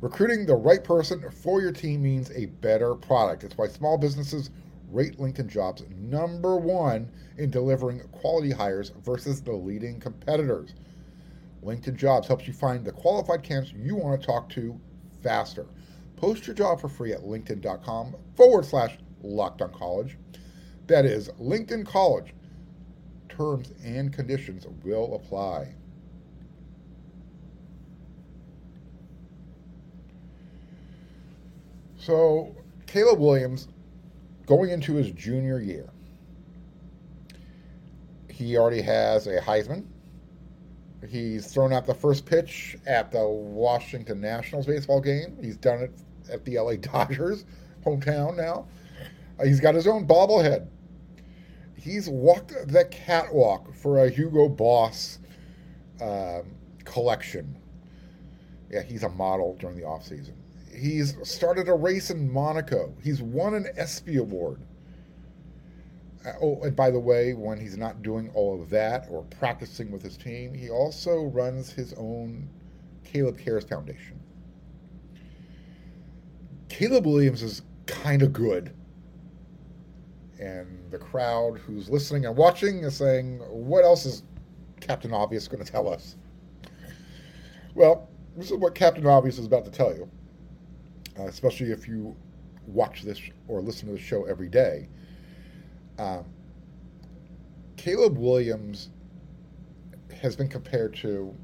Recruiting 0.00 0.46
the 0.46 0.54
right 0.54 0.82
person 0.82 1.22
for 1.30 1.60
your 1.60 1.72
team 1.72 2.02
means 2.02 2.30
a 2.32 2.46
better 2.46 2.94
product. 2.94 3.44
It's 3.44 3.56
why 3.56 3.68
small 3.68 3.96
businesses 3.98 4.50
rate 4.90 5.18
LinkedIn 5.18 5.48
Jobs 5.48 5.84
number 5.90 6.56
one 6.56 7.10
in 7.38 7.50
delivering 7.50 8.00
quality 8.12 8.50
hires 8.50 8.92
versus 9.04 9.40
the 9.40 9.52
leading 9.52 9.98
competitors. 9.98 10.74
LinkedIn 11.64 11.96
Jobs 11.96 12.28
helps 12.28 12.46
you 12.46 12.52
find 12.52 12.84
the 12.84 12.92
qualified 12.92 13.42
candidates 13.42 13.74
you 13.76 13.96
want 13.96 14.20
to 14.20 14.26
talk 14.26 14.48
to 14.50 14.78
faster. 15.22 15.66
Post 16.16 16.46
your 16.46 16.54
job 16.54 16.80
for 16.80 16.88
free 16.88 17.12
at 17.12 17.22
linkedin.com 17.22 18.14
forward 18.36 18.64
slash 18.64 18.96
locked 19.22 19.60
on 19.62 19.72
college. 19.72 20.16
That 20.86 21.04
is 21.04 21.28
LinkedIn 21.40 21.86
College. 21.86 22.32
Terms 23.28 23.72
and 23.84 24.12
conditions 24.12 24.66
will 24.84 25.14
apply. 25.14 25.74
So, 32.06 32.54
Caleb 32.86 33.18
Williams, 33.18 33.66
going 34.46 34.70
into 34.70 34.94
his 34.94 35.10
junior 35.10 35.58
year, 35.58 35.90
he 38.30 38.56
already 38.56 38.80
has 38.80 39.26
a 39.26 39.40
Heisman. 39.40 39.84
He's 41.08 41.52
thrown 41.52 41.72
out 41.72 41.84
the 41.84 41.94
first 41.94 42.24
pitch 42.24 42.76
at 42.86 43.10
the 43.10 43.26
Washington 43.26 44.20
Nationals 44.20 44.66
baseball 44.66 45.00
game. 45.00 45.36
He's 45.42 45.56
done 45.56 45.80
it 45.80 45.90
at 46.32 46.44
the 46.44 46.60
LA 46.60 46.76
Dodgers, 46.80 47.44
hometown 47.84 48.36
now. 48.36 48.68
Uh, 49.40 49.44
he's 49.44 49.58
got 49.58 49.74
his 49.74 49.88
own 49.88 50.06
bobblehead. 50.06 50.68
He's 51.74 52.08
walked 52.08 52.54
the 52.68 52.84
catwalk 52.84 53.74
for 53.74 54.04
a 54.04 54.08
Hugo 54.08 54.48
Boss 54.48 55.18
um, 56.00 56.54
collection. 56.84 57.58
Yeah, 58.70 58.82
he's 58.82 59.02
a 59.02 59.08
model 59.08 59.56
during 59.58 59.76
the 59.76 59.84
off 59.84 60.06
season. 60.06 60.36
He's 60.76 61.16
started 61.28 61.68
a 61.68 61.74
race 61.74 62.10
in 62.10 62.30
Monaco. 62.30 62.94
He's 63.02 63.22
won 63.22 63.54
an 63.54 63.66
ESPY 63.76 64.16
award. 64.16 64.60
Uh, 66.26 66.32
oh, 66.42 66.62
and 66.62 66.74
by 66.74 66.90
the 66.90 66.98
way, 66.98 67.34
when 67.34 67.58
he's 67.58 67.76
not 67.76 68.02
doing 68.02 68.30
all 68.34 68.60
of 68.60 68.68
that 68.70 69.06
or 69.10 69.22
practicing 69.24 69.90
with 69.90 70.02
his 70.02 70.16
team, 70.16 70.52
he 70.52 70.68
also 70.68 71.24
runs 71.24 71.70
his 71.70 71.94
own 71.94 72.48
Caleb 73.04 73.38
Cares 73.38 73.64
Foundation. 73.64 74.18
Caleb 76.68 77.06
Williams 77.06 77.42
is 77.42 77.62
kind 77.86 78.22
of 78.22 78.32
good. 78.32 78.74
And 80.38 80.90
the 80.90 80.98
crowd 80.98 81.58
who's 81.58 81.88
listening 81.88 82.26
and 82.26 82.36
watching 82.36 82.84
is 82.84 82.96
saying, 82.96 83.38
What 83.48 83.84
else 83.84 84.04
is 84.04 84.24
Captain 84.80 85.14
Obvious 85.14 85.48
going 85.48 85.64
to 85.64 85.70
tell 85.70 85.88
us? 85.88 86.16
Well, 87.74 88.10
this 88.36 88.50
is 88.50 88.56
what 88.56 88.74
Captain 88.74 89.06
Obvious 89.06 89.38
is 89.38 89.46
about 89.46 89.64
to 89.64 89.70
tell 89.70 89.94
you, 89.94 90.10
uh, 91.18 91.24
especially 91.24 91.72
if 91.72 91.88
you 91.88 92.16
watch 92.66 93.02
this 93.02 93.20
or 93.48 93.60
listen 93.60 93.86
to 93.88 93.94
the 93.94 94.00
show 94.00 94.24
every 94.24 94.48
day. 94.48 94.88
Um, 95.98 96.24
Caleb 97.76 98.18
Williams 98.18 98.90
has 100.20 100.34
been 100.36 100.48
compared 100.48 100.94
to 100.96 101.34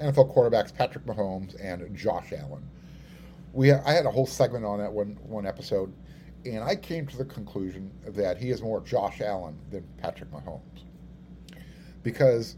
NFL 0.00 0.34
quarterbacks 0.34 0.74
Patrick 0.74 1.04
Mahomes 1.04 1.56
and 1.60 1.94
Josh 1.96 2.32
Allen 2.32 2.68
we 3.52 3.72
I 3.72 3.92
had 3.92 4.06
a 4.06 4.10
whole 4.10 4.26
segment 4.26 4.64
on 4.64 4.78
that 4.78 4.92
one 4.92 5.18
one 5.22 5.46
episode, 5.46 5.92
and 6.44 6.62
I 6.62 6.76
came 6.76 7.06
to 7.06 7.16
the 7.16 7.24
conclusion 7.24 7.90
that 8.06 8.38
he 8.38 8.50
is 8.50 8.62
more 8.62 8.80
Josh 8.80 9.20
Allen 9.20 9.58
than 9.70 9.84
Patrick 9.98 10.30
Mahomes, 10.30 10.84
because 12.02 12.56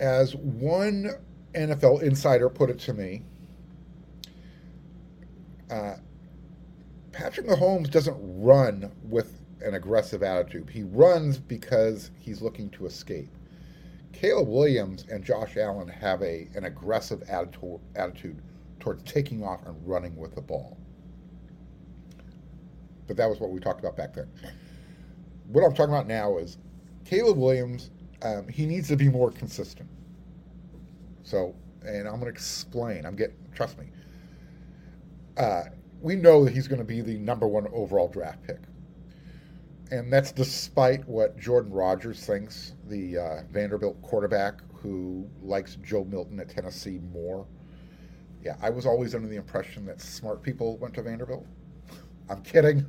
as 0.00 0.34
one 0.34 1.10
NFL 1.54 2.02
insider 2.02 2.48
put 2.48 2.70
it 2.70 2.78
to 2.80 2.94
me, 2.94 3.22
uh, 5.72 5.96
Patrick 7.12 7.46
Mahomes 7.46 7.90
doesn't 7.90 8.16
run 8.20 8.92
with 9.02 9.40
an 9.62 9.74
aggressive 9.74 10.22
attitude. 10.22 10.68
He 10.68 10.82
runs 10.82 11.38
because 11.38 12.10
he's 12.18 12.42
looking 12.42 12.68
to 12.70 12.86
escape. 12.86 13.30
Caleb 14.12 14.48
Williams 14.48 15.06
and 15.10 15.24
Josh 15.24 15.56
Allen 15.56 15.88
have 15.88 16.22
a 16.22 16.48
an 16.54 16.64
aggressive 16.64 17.22
attitude, 17.28 17.80
attitude 17.96 18.42
towards 18.80 19.02
taking 19.10 19.42
off 19.42 19.64
and 19.66 19.76
running 19.86 20.14
with 20.16 20.34
the 20.34 20.42
ball. 20.42 20.76
But 23.06 23.16
that 23.16 23.28
was 23.28 23.40
what 23.40 23.50
we 23.50 23.60
talked 23.60 23.80
about 23.80 23.96
back 23.96 24.14
then. 24.14 24.28
What 25.48 25.64
I'm 25.64 25.74
talking 25.74 25.94
about 25.94 26.06
now 26.06 26.36
is 26.36 26.58
Caleb 27.04 27.38
Williams, 27.38 27.90
um, 28.22 28.46
he 28.48 28.66
needs 28.66 28.88
to 28.88 28.96
be 28.96 29.08
more 29.08 29.30
consistent. 29.30 29.88
So, 31.22 31.54
and 31.86 32.06
I'm 32.06 32.14
going 32.14 32.24
to 32.24 32.28
explain. 32.28 33.06
I'm 33.06 33.16
getting, 33.16 33.36
trust 33.54 33.78
me. 33.78 33.86
Uh, 35.36 35.64
we 36.00 36.16
know 36.16 36.44
that 36.44 36.52
he's 36.52 36.68
going 36.68 36.80
to 36.80 36.84
be 36.84 37.00
the 37.00 37.18
number 37.18 37.46
one 37.46 37.66
overall 37.72 38.08
draft 38.08 38.42
pick. 38.42 38.60
And 39.90 40.12
that's 40.12 40.32
despite 40.32 41.06
what 41.06 41.38
Jordan 41.38 41.72
Rodgers 41.72 42.24
thinks, 42.24 42.74
the 42.88 43.18
uh, 43.18 43.42
Vanderbilt 43.50 44.00
quarterback 44.02 44.60
who 44.74 45.28
likes 45.42 45.76
Joe 45.76 46.04
Milton 46.04 46.40
at 46.40 46.48
Tennessee 46.48 46.98
more 47.12 47.46
yeah, 48.44 48.56
I 48.60 48.70
was 48.70 48.86
always 48.86 49.14
under 49.14 49.28
the 49.28 49.36
impression 49.36 49.86
that 49.86 50.00
smart 50.00 50.42
people 50.42 50.76
went 50.78 50.94
to 50.94 51.02
Vanderbilt. 51.02 51.46
I'm 52.28 52.42
kidding. 52.42 52.86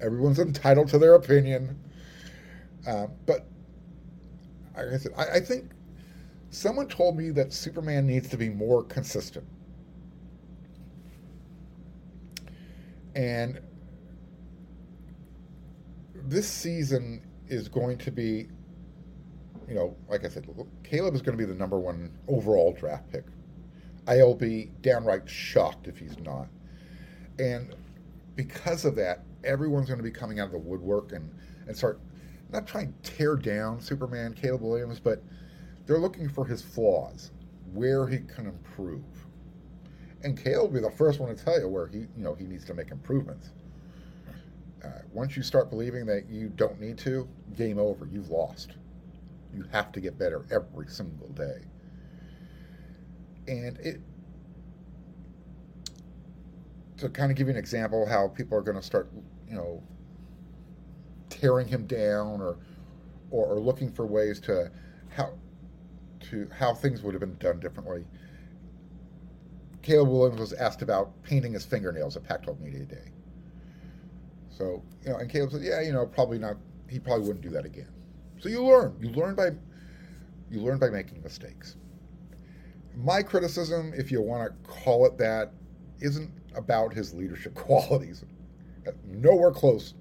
Everyone's 0.00 0.38
entitled 0.38 0.88
to 0.88 0.98
their 0.98 1.14
opinion. 1.14 1.78
Uh, 2.86 3.06
but 3.26 3.46
like 4.76 4.86
I 4.86 4.96
said, 4.96 5.12
I, 5.16 5.24
I 5.36 5.40
think 5.40 5.70
someone 6.50 6.88
told 6.88 7.16
me 7.16 7.30
that 7.30 7.52
Superman 7.52 8.06
needs 8.06 8.28
to 8.30 8.36
be 8.36 8.48
more 8.48 8.82
consistent. 8.82 9.46
And 13.14 13.60
this 16.14 16.48
season 16.48 17.26
is 17.48 17.68
going 17.68 17.98
to 17.98 18.10
be, 18.10 18.48
you 19.68 19.74
know, 19.74 19.96
like 20.08 20.24
I 20.24 20.28
said, 20.28 20.46
Caleb 20.84 21.14
is 21.14 21.22
going 21.22 21.36
to 21.36 21.44
be 21.44 21.50
the 21.50 21.58
number 21.58 21.78
one 21.78 22.12
overall 22.28 22.72
draft 22.72 23.10
pick 23.10 23.24
I'll 24.06 24.34
be 24.34 24.70
downright 24.80 25.28
shocked 25.28 25.86
if 25.86 25.98
he's 25.98 26.18
not. 26.18 26.48
And 27.38 27.74
because 28.34 28.84
of 28.84 28.96
that, 28.96 29.24
everyone's 29.44 29.86
going 29.86 29.98
to 29.98 30.04
be 30.04 30.10
coming 30.10 30.40
out 30.40 30.46
of 30.46 30.52
the 30.52 30.58
woodwork 30.58 31.12
and, 31.12 31.30
and 31.66 31.76
start 31.76 32.00
not 32.50 32.66
trying 32.66 32.92
to 33.02 33.10
tear 33.10 33.36
down 33.36 33.80
Superman, 33.80 34.34
Caleb 34.34 34.62
Williams, 34.62 34.98
but 34.98 35.22
they're 35.86 35.98
looking 35.98 36.28
for 36.28 36.44
his 36.44 36.60
flaws, 36.60 37.30
where 37.72 38.06
he 38.06 38.18
can 38.18 38.46
improve. 38.46 39.04
And 40.22 40.36
Caleb 40.36 40.72
will 40.72 40.80
be 40.80 40.86
the 40.86 40.94
first 40.96 41.18
one 41.18 41.34
to 41.34 41.44
tell 41.44 41.58
you 41.58 41.68
where 41.68 41.86
he, 41.86 41.98
you 41.98 42.08
know, 42.16 42.34
he 42.34 42.44
needs 42.44 42.64
to 42.66 42.74
make 42.74 42.90
improvements. 42.90 43.50
Uh, 44.84 44.88
once 45.12 45.36
you 45.36 45.42
start 45.42 45.70
believing 45.70 46.06
that 46.06 46.28
you 46.28 46.48
don't 46.48 46.80
need 46.80 46.98
to, 46.98 47.28
game 47.56 47.78
over. 47.78 48.06
You've 48.06 48.30
lost. 48.30 48.72
You 49.54 49.64
have 49.72 49.92
to 49.92 50.00
get 50.00 50.18
better 50.18 50.44
every 50.50 50.86
single 50.88 51.28
day 51.28 51.64
and 53.50 53.78
it 53.78 54.00
to 56.98 57.08
kind 57.08 57.30
of 57.30 57.36
give 57.36 57.46
you 57.46 57.52
an 57.52 57.58
example 57.58 58.06
how 58.06 58.28
people 58.28 58.56
are 58.56 58.60
going 58.60 58.76
to 58.76 58.82
start, 58.82 59.10
you 59.48 59.54
know, 59.54 59.82
tearing 61.30 61.66
him 61.66 61.86
down 61.86 62.40
or, 62.40 62.58
or, 63.30 63.46
or 63.46 63.60
looking 63.60 63.90
for 63.90 64.06
ways 64.06 64.38
to 64.40 64.70
how 65.08 65.32
to 66.20 66.46
how 66.56 66.74
things 66.74 67.02
would 67.02 67.14
have 67.14 67.20
been 67.20 67.36
done 67.38 67.58
differently. 67.58 68.04
Caleb 69.90 70.10
Williams 70.10 70.38
was 70.38 70.52
asked 70.52 70.82
about 70.82 71.20
painting 71.24 71.52
his 71.52 71.64
fingernails 71.64 72.16
at 72.16 72.22
Pac-12 72.22 72.60
Media 72.60 72.84
Day. 72.84 73.10
So 74.48 74.84
you 75.02 75.10
know, 75.10 75.16
and 75.16 75.28
Caleb 75.28 75.50
said, 75.50 75.62
"Yeah, 75.62 75.80
you 75.80 75.92
know, 75.92 76.06
probably 76.06 76.38
not. 76.38 76.58
He 76.88 77.00
probably 77.00 77.26
wouldn't 77.26 77.42
do 77.42 77.50
that 77.50 77.64
again." 77.64 77.88
So 78.38 78.48
you 78.48 78.64
learn. 78.64 78.96
You 79.00 79.08
learn 79.08 79.34
by 79.34 79.50
you 80.48 80.60
learn 80.60 80.78
by 80.78 80.90
making 80.90 81.20
mistakes. 81.24 81.74
My 82.94 83.20
criticism, 83.20 83.92
if 83.96 84.12
you 84.12 84.22
want 84.22 84.52
to 84.52 84.70
call 84.70 85.06
it 85.06 85.18
that, 85.18 85.54
isn't 85.98 86.30
about 86.54 86.94
his 86.94 87.12
leadership 87.12 87.54
qualities. 87.56 88.24
Nowhere 89.08 89.50
close. 89.50 89.94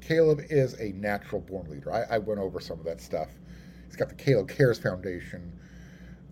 Caleb 0.00 0.40
is 0.48 0.72
a 0.80 0.92
natural 0.92 1.42
born 1.42 1.70
leader. 1.70 1.92
I, 1.92 2.14
I 2.14 2.18
went 2.18 2.40
over 2.40 2.60
some 2.60 2.78
of 2.78 2.86
that 2.86 3.02
stuff. 3.02 3.28
He's 3.84 3.96
got 3.96 4.08
the 4.08 4.14
Caleb 4.14 4.48
Cares 4.48 4.78
Foundation, 4.78 5.52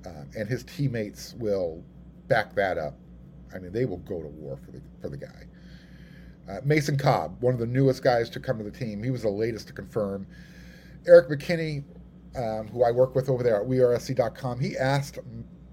uh, 0.06 0.24
and 0.34 0.48
his 0.48 0.64
teammates 0.64 1.34
will 1.34 1.84
back 2.28 2.54
that 2.54 2.78
up. 2.78 2.94
I 3.54 3.58
mean, 3.58 3.72
they 3.72 3.84
will 3.84 3.98
go 3.98 4.20
to 4.20 4.28
war 4.28 4.58
for 4.64 4.72
the 4.72 4.80
for 5.00 5.08
the 5.08 5.16
guy. 5.16 5.46
Uh, 6.48 6.60
Mason 6.64 6.96
Cobb, 6.96 7.40
one 7.42 7.54
of 7.54 7.60
the 7.60 7.66
newest 7.66 8.04
guys 8.04 8.30
to 8.30 8.40
come 8.40 8.58
to 8.58 8.64
the 8.64 8.70
team, 8.70 9.02
he 9.02 9.10
was 9.10 9.22
the 9.22 9.28
latest 9.28 9.66
to 9.68 9.72
confirm. 9.72 10.26
Erik 11.06 11.28
McKinney, 11.28 11.82
um, 12.36 12.68
who 12.68 12.84
I 12.84 12.92
work 12.92 13.14
with 13.14 13.28
over 13.28 13.42
there 13.42 13.60
at 13.60 13.66
WeAreSC.com, 13.66 14.60
he 14.60 14.76
asked 14.76 15.18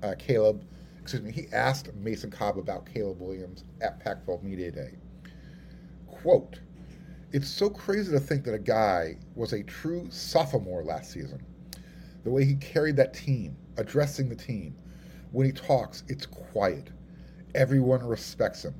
uh, 0.01 0.15
Caleb, 0.17 0.65
excuse 0.99 1.21
me, 1.21 1.31
he 1.31 1.45
asked 1.53 1.93
Mason 1.95 2.31
Cobb 2.31 2.57
about 2.57 2.91
Caleb 2.91 3.19
Williams 3.19 3.65
at 3.81 3.99
Pac-12 3.99 4.41
Media 4.41 4.71
Day. 4.71 4.95
Quote, 6.07 6.59
it's 7.33 7.47
so 7.47 7.69
crazy 7.69 8.11
to 8.11 8.19
think 8.19 8.43
that 8.45 8.53
a 8.53 8.59
guy 8.59 9.17
was 9.35 9.53
a 9.53 9.63
true 9.63 10.07
sophomore 10.09 10.83
last 10.83 11.11
season. 11.11 11.43
The 12.23 12.31
way 12.31 12.45
he 12.45 12.55
carried 12.55 12.95
that 12.97 13.13
team, 13.13 13.57
addressing 13.77 14.29
the 14.29 14.35
team. 14.35 14.75
When 15.33 15.47
he 15.47 15.51
talks, 15.51 16.03
it's 16.07 16.27
quiet. 16.27 16.91
Everyone 17.55 18.05
respects 18.05 18.63
him. 18.63 18.75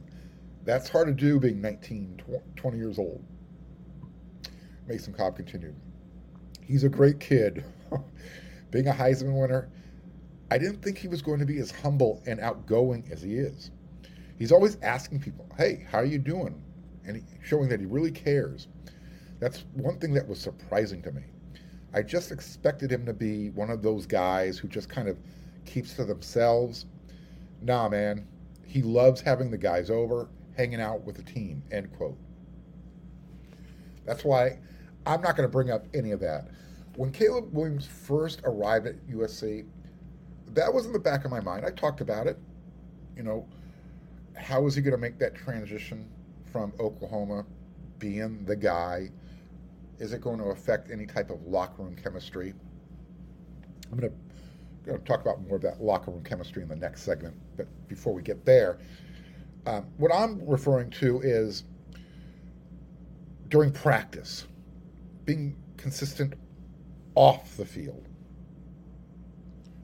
That's 0.64 0.88
hard 0.88 1.08
to 1.08 1.14
do 1.14 1.40
being 1.40 1.60
19, 1.60 2.22
20 2.56 2.78
years 2.78 3.00
old. 3.00 3.26
Mason 4.88 5.14
Cobb 5.14 5.36
continued. 5.36 5.76
He's 6.62 6.84
a 6.84 6.90
great 6.90 7.20
kid. 7.20 7.66
being 8.72 8.88
a 8.88 8.94
Heisman 8.94 9.40
winner, 9.40 9.68
I 10.52 10.60
didn't 10.60 10.84
think 10.84 11.00
he 11.00 11.08
was 11.08 11.24
going 11.24 11.40
to 11.40 11.46
be 11.46 11.58
as 11.58 11.72
humble 11.72 12.22
and 12.28 12.40
outgoing 12.40 13.10
as 13.12 13.24
he 13.24 13.34
is. 13.34 13.72
He's 14.38 14.52
always 14.52 14.78
asking 14.84 15.22
people, 15.22 15.50
hey, 15.58 15.88
how 15.90 15.98
are 15.98 16.06
you 16.06 16.20
doing? 16.20 16.62
And 17.04 17.26
showing 17.44 17.68
that 17.70 17.80
he 17.80 17.88
really 17.88 18.12
cares. 18.12 18.68
That's 19.40 19.66
one 19.74 19.98
thing 19.98 20.14
that 20.14 20.28
was 20.28 20.40
surprising 20.40 21.02
to 21.02 21.12
me. 21.12 21.24
I 21.96 22.04
just 22.04 22.32
expected 22.32 22.92
him 22.92 23.08
to 23.08 23.14
be 23.14 23.50
one 23.50 23.72
of 23.72 23.82
those 23.82 24.06
guys 24.06 24.60
who 24.60 24.68
just 24.68 24.88
kind 24.88 25.08
of 25.08 25.18
keeps 25.66 25.94
to 25.96 26.06
themselves. 26.06 26.86
Nah, 27.62 27.90
man. 27.90 28.28
He 28.66 28.82
loves 28.82 29.22
having 29.22 29.52
the 29.52 29.58
guys 29.58 29.90
over, 29.90 30.30
hanging 30.58 30.82
out 30.82 31.04
with 31.04 31.16
the 31.16 31.24
team. 31.24 31.62
End 31.72 31.96
quote. 31.96 32.18
That's 34.06 34.24
why 34.24 34.60
I'm 35.06 35.22
not 35.22 35.36
going 35.36 35.48
to 35.48 35.52
bring 35.52 35.70
up 35.70 35.86
any 35.94 36.12
of 36.12 36.20
that. 36.22 36.50
When 36.96 37.12
Caleb 37.12 37.54
Williams 37.54 37.86
first 37.86 38.42
arrived 38.44 38.88
at 38.88 39.08
USC, 39.08 39.66
that 40.54 40.74
was 40.74 40.86
in 40.86 40.94
the 40.94 41.00
back 41.00 41.26
of 41.26 41.32
my 41.32 41.40
mind. 41.40 41.66
I 41.66 41.72
talked 41.72 42.02
about 42.02 42.28
it. 42.28 42.38
You 43.16 43.24
know, 43.24 43.48
how 44.36 44.66
is 44.68 44.76
he 44.76 44.82
going 44.82 44.94
to 44.94 45.00
make 45.00 45.20
that 45.20 45.36
transition 45.36 46.10
from 46.52 46.74
Oklahoma, 46.80 47.46
being 48.00 48.46
the 48.46 48.56
guy? 48.56 49.10
Is 50.00 50.14
it 50.14 50.22
going 50.22 50.40
to 50.40 50.46
affect 50.46 50.92
any 50.92 51.06
type 51.06 51.30
of 51.30 51.42
locker 51.46 51.84
room 51.84 51.96
chemistry? 51.96 52.54
I'm 53.92 53.98
going 53.98 54.12
to, 54.12 54.18
talk 55.06 55.22
about 55.22 55.42
more 55.48 55.56
of 55.56 55.62
that 55.62 55.82
locker 55.82 56.12
room 56.12 56.24
chemistry 56.24 56.62
in 56.62 56.70
the 56.70 56.76
next 56.76 57.04
segment. 57.04 57.36
But 57.58 57.68
before 57.88 58.14
we 58.14 58.22
get 58.22 58.46
there, 58.46 58.80
um, 59.66 59.88
what 59.98 60.14
I'm 60.14 60.46
referring 60.46 60.90
to 60.92 61.22
is 61.22 61.64
during 63.48 63.72
practice, 63.72 64.48
being 65.26 65.56
consistent 65.78 66.34
off 67.16 67.56
the 67.56 67.66
field 67.66 68.08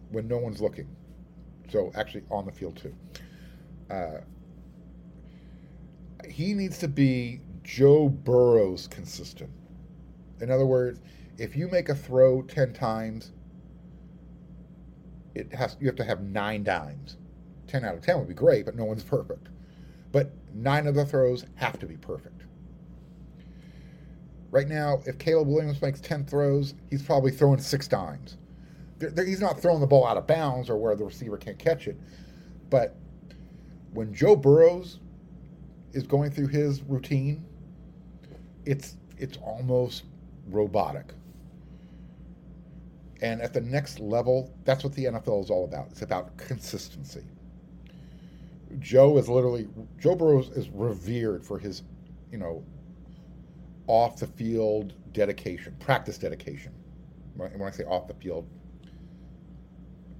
when 0.09 0.27
no 0.27 0.37
one's 0.37 0.61
looking. 0.61 0.87
So 1.69 1.91
actually 1.95 2.23
on 2.31 2.45
the 2.45 2.51
field 2.51 2.75
too. 2.77 2.95
Uh, 3.89 4.21
he 6.27 6.53
needs 6.53 6.77
to 6.79 6.87
be 6.87 7.41
Joe 7.63 8.09
Burrow's 8.09 8.87
consistent. 8.87 9.51
In 10.41 10.51
other 10.51 10.65
words, 10.65 10.99
if 11.37 11.55
you 11.55 11.67
make 11.69 11.89
a 11.89 11.95
throw 11.95 12.41
ten 12.41 12.73
times, 12.73 13.31
it 15.35 15.53
has 15.53 15.77
you 15.79 15.87
have 15.87 15.95
to 15.97 16.03
have 16.03 16.21
nine 16.21 16.63
dimes. 16.63 17.17
Ten 17.67 17.85
out 17.85 17.95
of 17.95 18.01
ten 18.01 18.17
would 18.19 18.27
be 18.27 18.33
great, 18.33 18.65
but 18.65 18.75
no 18.75 18.85
one's 18.85 19.03
perfect. 19.17 19.49
But 20.11 20.31
nine 20.53 20.87
of 20.87 20.95
the 20.95 21.05
throws 21.05 21.45
have 21.55 21.79
to 21.79 21.85
be 21.85 21.97
perfect. 21.97 22.43
Right 24.51 24.67
now, 24.67 25.01
if 25.05 25.19
Caleb 25.19 25.47
Williams 25.47 25.81
makes 25.81 26.01
ten 26.01 26.25
throws, 26.25 26.73
he's 26.89 27.03
probably 27.03 27.31
throwing 27.31 27.59
six 27.59 27.87
dimes 27.87 28.37
they're, 28.99 29.09
they're, 29.09 29.25
he's 29.25 29.41
not 29.41 29.59
throwing 29.59 29.79
the 29.79 29.87
ball 29.87 30.05
out 30.05 30.17
of 30.17 30.27
bounds 30.27 30.69
or 30.69 30.77
where 30.77 30.95
the 30.95 31.05
receiver 31.05 31.37
can't 31.37 31.57
catch 31.57 31.87
it. 31.87 31.97
But 32.69 32.95
when 33.93 34.13
Joe 34.13 34.35
Burrows 34.35 34.99
is 35.93 36.03
going 36.03 36.31
through 36.31 36.47
his 36.47 36.83
routine, 36.83 37.43
it's 38.65 38.97
it's 39.17 39.37
almost 39.37 40.03
robotic. 40.49 41.13
And 43.21 43.41
at 43.41 43.53
the 43.53 43.61
next 43.61 43.99
level, 43.99 44.53
that's 44.63 44.83
what 44.83 44.93
the 44.93 45.05
NFL 45.05 45.43
is 45.43 45.49
all 45.49 45.65
about. 45.65 45.87
It's 45.91 46.01
about 46.01 46.37
consistency. 46.37 47.23
Joe 48.79 49.17
is 49.17 49.27
literally 49.27 49.67
Joe 49.97 50.15
Burrows 50.15 50.49
is 50.49 50.69
revered 50.69 51.43
for 51.43 51.57
his, 51.57 51.83
you 52.31 52.37
know, 52.37 52.63
off 53.87 54.17
the 54.17 54.27
field 54.27 54.93
dedication, 55.11 55.75
practice 55.79 56.17
dedication. 56.17 56.71
When 57.35 57.61
I 57.61 57.71
say 57.71 57.83
off 57.85 58.07
the 58.07 58.13
field, 58.13 58.47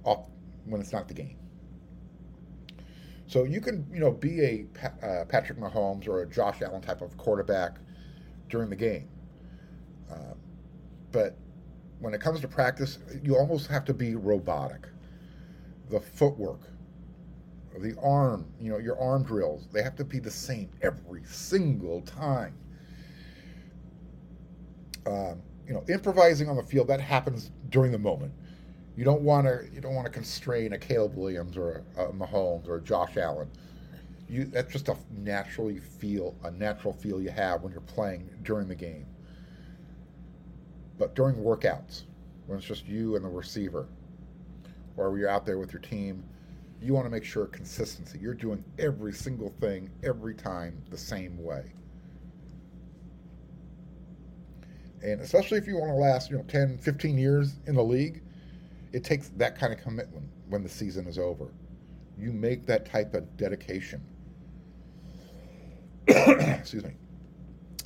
off 0.04 0.26
when 0.64 0.80
it's 0.80 0.92
not 0.92 1.06
the 1.06 1.14
game. 1.14 1.36
So 3.26 3.44
you 3.44 3.60
can, 3.60 3.86
you 3.92 4.00
know, 4.00 4.10
be 4.10 4.40
a 4.40 4.66
uh, 5.06 5.24
Patrick 5.26 5.58
Mahomes 5.58 6.08
or 6.08 6.22
a 6.22 6.26
Josh 6.26 6.62
Allen 6.62 6.80
type 6.80 7.00
of 7.00 7.16
quarterback 7.16 7.76
during 8.48 8.68
the 8.70 8.76
game, 8.76 9.08
uh, 10.10 10.34
but 11.12 11.36
when 12.00 12.14
it 12.14 12.20
comes 12.20 12.40
to 12.40 12.48
practice, 12.48 12.98
you 13.22 13.36
almost 13.36 13.68
have 13.68 13.84
to 13.84 13.94
be 13.94 14.14
robotic. 14.14 14.88
The 15.90 16.00
footwork, 16.00 16.60
the 17.78 17.96
arm, 18.02 18.46
you 18.60 18.70
know, 18.70 18.78
your 18.78 18.98
arm 18.98 19.22
drills, 19.22 19.68
they 19.72 19.82
have 19.82 19.96
to 19.96 20.04
be 20.04 20.18
the 20.18 20.30
same 20.30 20.70
every 20.82 21.22
single 21.24 22.00
time. 22.02 22.54
Um, 25.06 25.42
you 25.66 25.74
know, 25.74 25.84
improvising 25.88 26.48
on 26.48 26.56
the 26.56 26.62
field 26.62 26.88
that 26.88 27.00
happens 27.00 27.50
during 27.68 27.92
the 27.92 27.98
moment. 27.98 28.32
You 28.96 29.04
don't 29.04 29.22
want 29.22 29.46
to 29.46 29.68
you 29.72 29.80
don't 29.80 29.94
want 29.94 30.06
to 30.06 30.12
constrain 30.12 30.72
a 30.72 30.78
Caleb 30.78 31.16
Williams 31.16 31.56
or 31.56 31.84
a, 31.96 32.06
a 32.06 32.12
Mahomes 32.12 32.68
or 32.68 32.76
a 32.76 32.80
Josh 32.80 33.16
Allen. 33.16 33.48
You 34.28 34.44
that's 34.44 34.72
just 34.72 34.88
a 34.88 34.96
naturally 35.16 35.78
feel 35.78 36.34
a 36.44 36.50
natural 36.50 36.92
feel 36.92 37.20
you 37.20 37.30
have 37.30 37.62
when 37.62 37.72
you're 37.72 37.80
playing 37.82 38.28
during 38.42 38.68
the 38.68 38.74
game. 38.74 39.06
But 41.00 41.14
during 41.14 41.36
workouts, 41.36 42.02
when 42.46 42.58
it's 42.58 42.66
just 42.66 42.86
you 42.86 43.16
and 43.16 43.24
the 43.24 43.28
receiver, 43.30 43.88
or 44.98 45.16
you're 45.16 45.30
out 45.30 45.46
there 45.46 45.58
with 45.58 45.72
your 45.72 45.80
team, 45.80 46.22
you 46.82 46.92
want 46.92 47.06
to 47.06 47.10
make 47.10 47.24
sure 47.24 47.46
consistency. 47.46 48.18
You're 48.20 48.34
doing 48.34 48.62
every 48.78 49.14
single 49.14 49.48
thing 49.60 49.88
every 50.04 50.34
time 50.34 50.82
the 50.90 50.98
same 50.98 51.42
way. 51.42 51.72
And 55.02 55.22
especially 55.22 55.56
if 55.56 55.66
you 55.66 55.78
want 55.78 55.90
to 55.90 55.94
last, 55.94 56.30
you 56.30 56.36
know, 56.36 56.42
10, 56.42 56.76
15 56.76 57.16
years 57.16 57.54
in 57.66 57.74
the 57.74 57.82
league, 57.82 58.22
it 58.92 59.02
takes 59.02 59.30
that 59.38 59.58
kind 59.58 59.72
of 59.72 59.80
commitment 59.80 60.26
when 60.50 60.62
the 60.62 60.68
season 60.68 61.06
is 61.06 61.18
over. 61.18 61.46
You 62.18 62.30
make 62.30 62.66
that 62.66 62.84
type 62.84 63.14
of 63.14 63.38
dedication. 63.38 64.02
Excuse 66.06 66.84
me. 66.84 66.92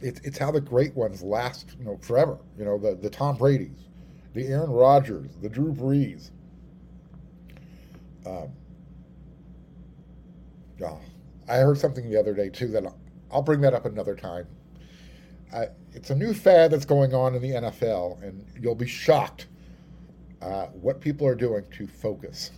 It's, 0.04 0.20
it's 0.20 0.36
how 0.36 0.50
the 0.50 0.60
great 0.60 0.94
ones 0.94 1.22
last, 1.22 1.74
you 1.78 1.84
know, 1.86 1.96
forever. 1.96 2.36
You 2.58 2.66
know, 2.66 2.76
the, 2.78 2.94
the 2.94 3.08
Tom 3.08 3.38
Brady's, 3.38 3.88
the 4.34 4.46
Aaron 4.48 4.70
Rodgers, 4.70 5.30
the 5.40 5.48
Drew 5.48 5.72
Brees. 5.72 6.30
Um, 8.26 8.50
yeah, 10.78 10.96
I 11.48 11.56
heard 11.56 11.78
something 11.78 12.10
the 12.10 12.20
other 12.20 12.34
day 12.34 12.50
too 12.50 12.68
that 12.68 12.84
I'll, 12.84 12.98
I'll 13.32 13.42
bring 13.42 13.62
that 13.62 13.72
up 13.72 13.86
another 13.86 14.14
time. 14.14 14.46
I, 15.54 15.68
it's 15.94 16.10
a 16.10 16.14
new 16.14 16.34
fad 16.34 16.70
that's 16.72 16.84
going 16.84 17.14
on 17.14 17.34
in 17.34 17.40
the 17.40 17.52
NFL, 17.52 18.22
and 18.22 18.44
you'll 18.60 18.74
be 18.74 18.86
shocked 18.86 19.46
uh, 20.42 20.66
what 20.66 21.00
people 21.00 21.26
are 21.26 21.34
doing 21.34 21.64
to 21.78 21.86
focus. 21.86 22.50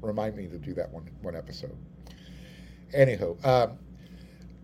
Remind 0.00 0.34
me 0.34 0.46
to 0.46 0.56
do 0.56 0.72
that 0.74 0.90
one 0.90 1.10
one 1.20 1.36
episode. 1.36 1.76
Anywho, 2.96 3.44
um, 3.44 3.78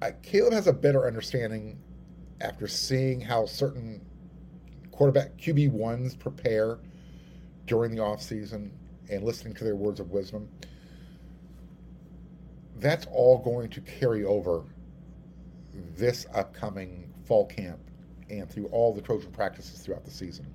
I, 0.00 0.12
Caleb 0.22 0.54
has 0.54 0.66
a 0.66 0.72
better 0.72 1.06
understanding 1.06 1.78
after 2.40 2.66
seeing 2.66 3.20
how 3.20 3.46
certain 3.46 4.00
quarterback 4.90 5.36
QB 5.36 5.72
ones 5.72 6.14
prepare 6.14 6.78
during 7.66 7.94
the 7.94 8.00
offseason 8.00 8.70
and 9.10 9.24
listening 9.24 9.54
to 9.54 9.64
their 9.64 9.76
words 9.76 10.00
of 10.00 10.10
wisdom. 10.10 10.48
That's 12.76 13.06
all 13.12 13.38
going 13.38 13.68
to 13.70 13.80
carry 13.80 14.24
over 14.24 14.64
this 15.96 16.26
upcoming 16.34 17.12
fall 17.24 17.46
camp 17.46 17.78
and 18.30 18.48
through 18.48 18.66
all 18.66 18.94
the 18.94 19.02
Trojan 19.02 19.30
practices 19.32 19.80
throughout 19.80 20.04
the 20.04 20.10
season. 20.10 20.46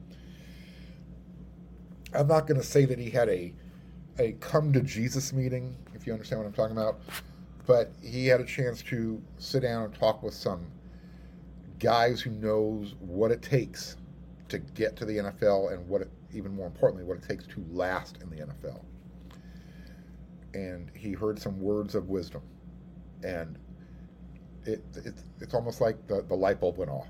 I'm 2.13 2.27
not 2.27 2.47
going 2.47 2.59
to 2.59 2.65
say 2.65 2.85
that 2.85 2.97
he 2.97 3.09
had 3.09 3.29
a 3.29 3.53
a 4.17 4.31
come 4.33 4.71
to 4.71 4.81
Jesus 4.81 5.33
meeting, 5.33 5.75
if 5.93 6.07
you 6.07 6.13
understand 6.13 6.41
what 6.41 6.47
I'm 6.47 6.53
talking 6.53 6.77
about, 6.77 7.01
but 7.65 7.91
he 8.01 8.27
had 8.27 8.39
a 8.39 8.45
chance 8.45 8.81
to 8.83 9.21
sit 9.39 9.61
down 9.61 9.83
and 9.83 9.93
talk 9.93 10.23
with 10.23 10.33
some 10.33 10.65
guys 11.79 12.21
who 12.21 12.31
knows 12.31 12.95
what 12.99 13.31
it 13.31 13.41
takes 13.41 13.97
to 14.49 14.59
get 14.59 14.95
to 14.97 15.05
the 15.05 15.17
NFL 15.17 15.73
and 15.73 15.87
what 15.87 16.01
it, 16.01 16.11
even 16.33 16.53
more 16.53 16.67
importantly 16.67 17.03
what 17.03 17.17
it 17.17 17.27
takes 17.27 17.45
to 17.47 17.65
last 17.71 18.17
in 18.21 18.29
the 18.29 18.37
NFL. 18.37 18.83
And 20.53 20.91
he 20.95 21.11
heard 21.11 21.39
some 21.39 21.59
words 21.59 21.95
of 21.95 22.07
wisdom, 22.07 22.41
and 23.23 23.57
it, 24.63 24.83
it 24.95 25.15
it's 25.41 25.53
almost 25.53 25.81
like 25.81 26.07
the, 26.07 26.23
the 26.23 26.35
light 26.35 26.61
bulb 26.61 26.77
went 26.77 26.91
off. 26.91 27.07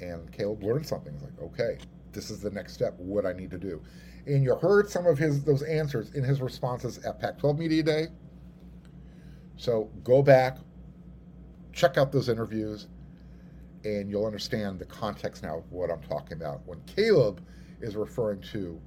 And 0.00 0.30
Caleb 0.32 0.62
learned 0.62 0.86
something. 0.86 1.12
He's 1.12 1.22
like, 1.22 1.40
okay, 1.40 1.78
this 2.12 2.30
is 2.30 2.40
the 2.40 2.50
next 2.50 2.74
step. 2.74 2.94
What 2.98 3.24
I 3.24 3.32
need 3.32 3.50
to 3.50 3.58
do. 3.58 3.82
And 4.26 4.42
you 4.42 4.54
heard 4.54 4.90
some 4.90 5.06
of 5.06 5.18
his 5.18 5.42
those 5.42 5.62
answers 5.62 6.12
in 6.14 6.22
his 6.22 6.40
responses 6.42 6.98
at 7.04 7.18
Pac-12 7.18 7.58
Media 7.58 7.82
Day. 7.82 8.06
So 9.56 9.90
go 10.04 10.22
back, 10.22 10.58
check 11.80 11.96
out 11.96 12.12
those 12.12 12.28
interviews, 12.28 12.88
and 13.84 14.10
you'll 14.10 14.26
understand 14.26 14.78
the 14.78 14.84
context 14.84 15.42
now 15.42 15.58
of 15.58 15.72
what 15.72 15.90
I'm 15.90 16.02
talking 16.02 16.34
about 16.34 16.60
when 16.66 16.80
Caleb 16.82 17.42
is 17.80 17.96
referring 17.96 18.42
to 18.52 18.78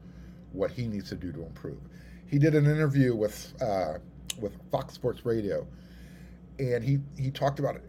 what 0.51 0.69
he 0.69 0.85
needs 0.85 1.09
to 1.09 1.15
do 1.15 1.31
to 1.31 1.41
improve. 1.43 1.79
He 2.27 2.37
did 2.37 2.53
an 2.53 2.65
interview 2.65 3.15
with 3.15 3.53
uh, 3.61 3.95
with 4.39 4.53
Fox 4.71 4.93
Sports 4.93 5.25
Radio, 5.25 5.67
and 6.59 6.83
he 6.83 6.99
he 7.17 7.31
talked 7.31 7.59
about 7.59 7.75
it. 7.75 7.83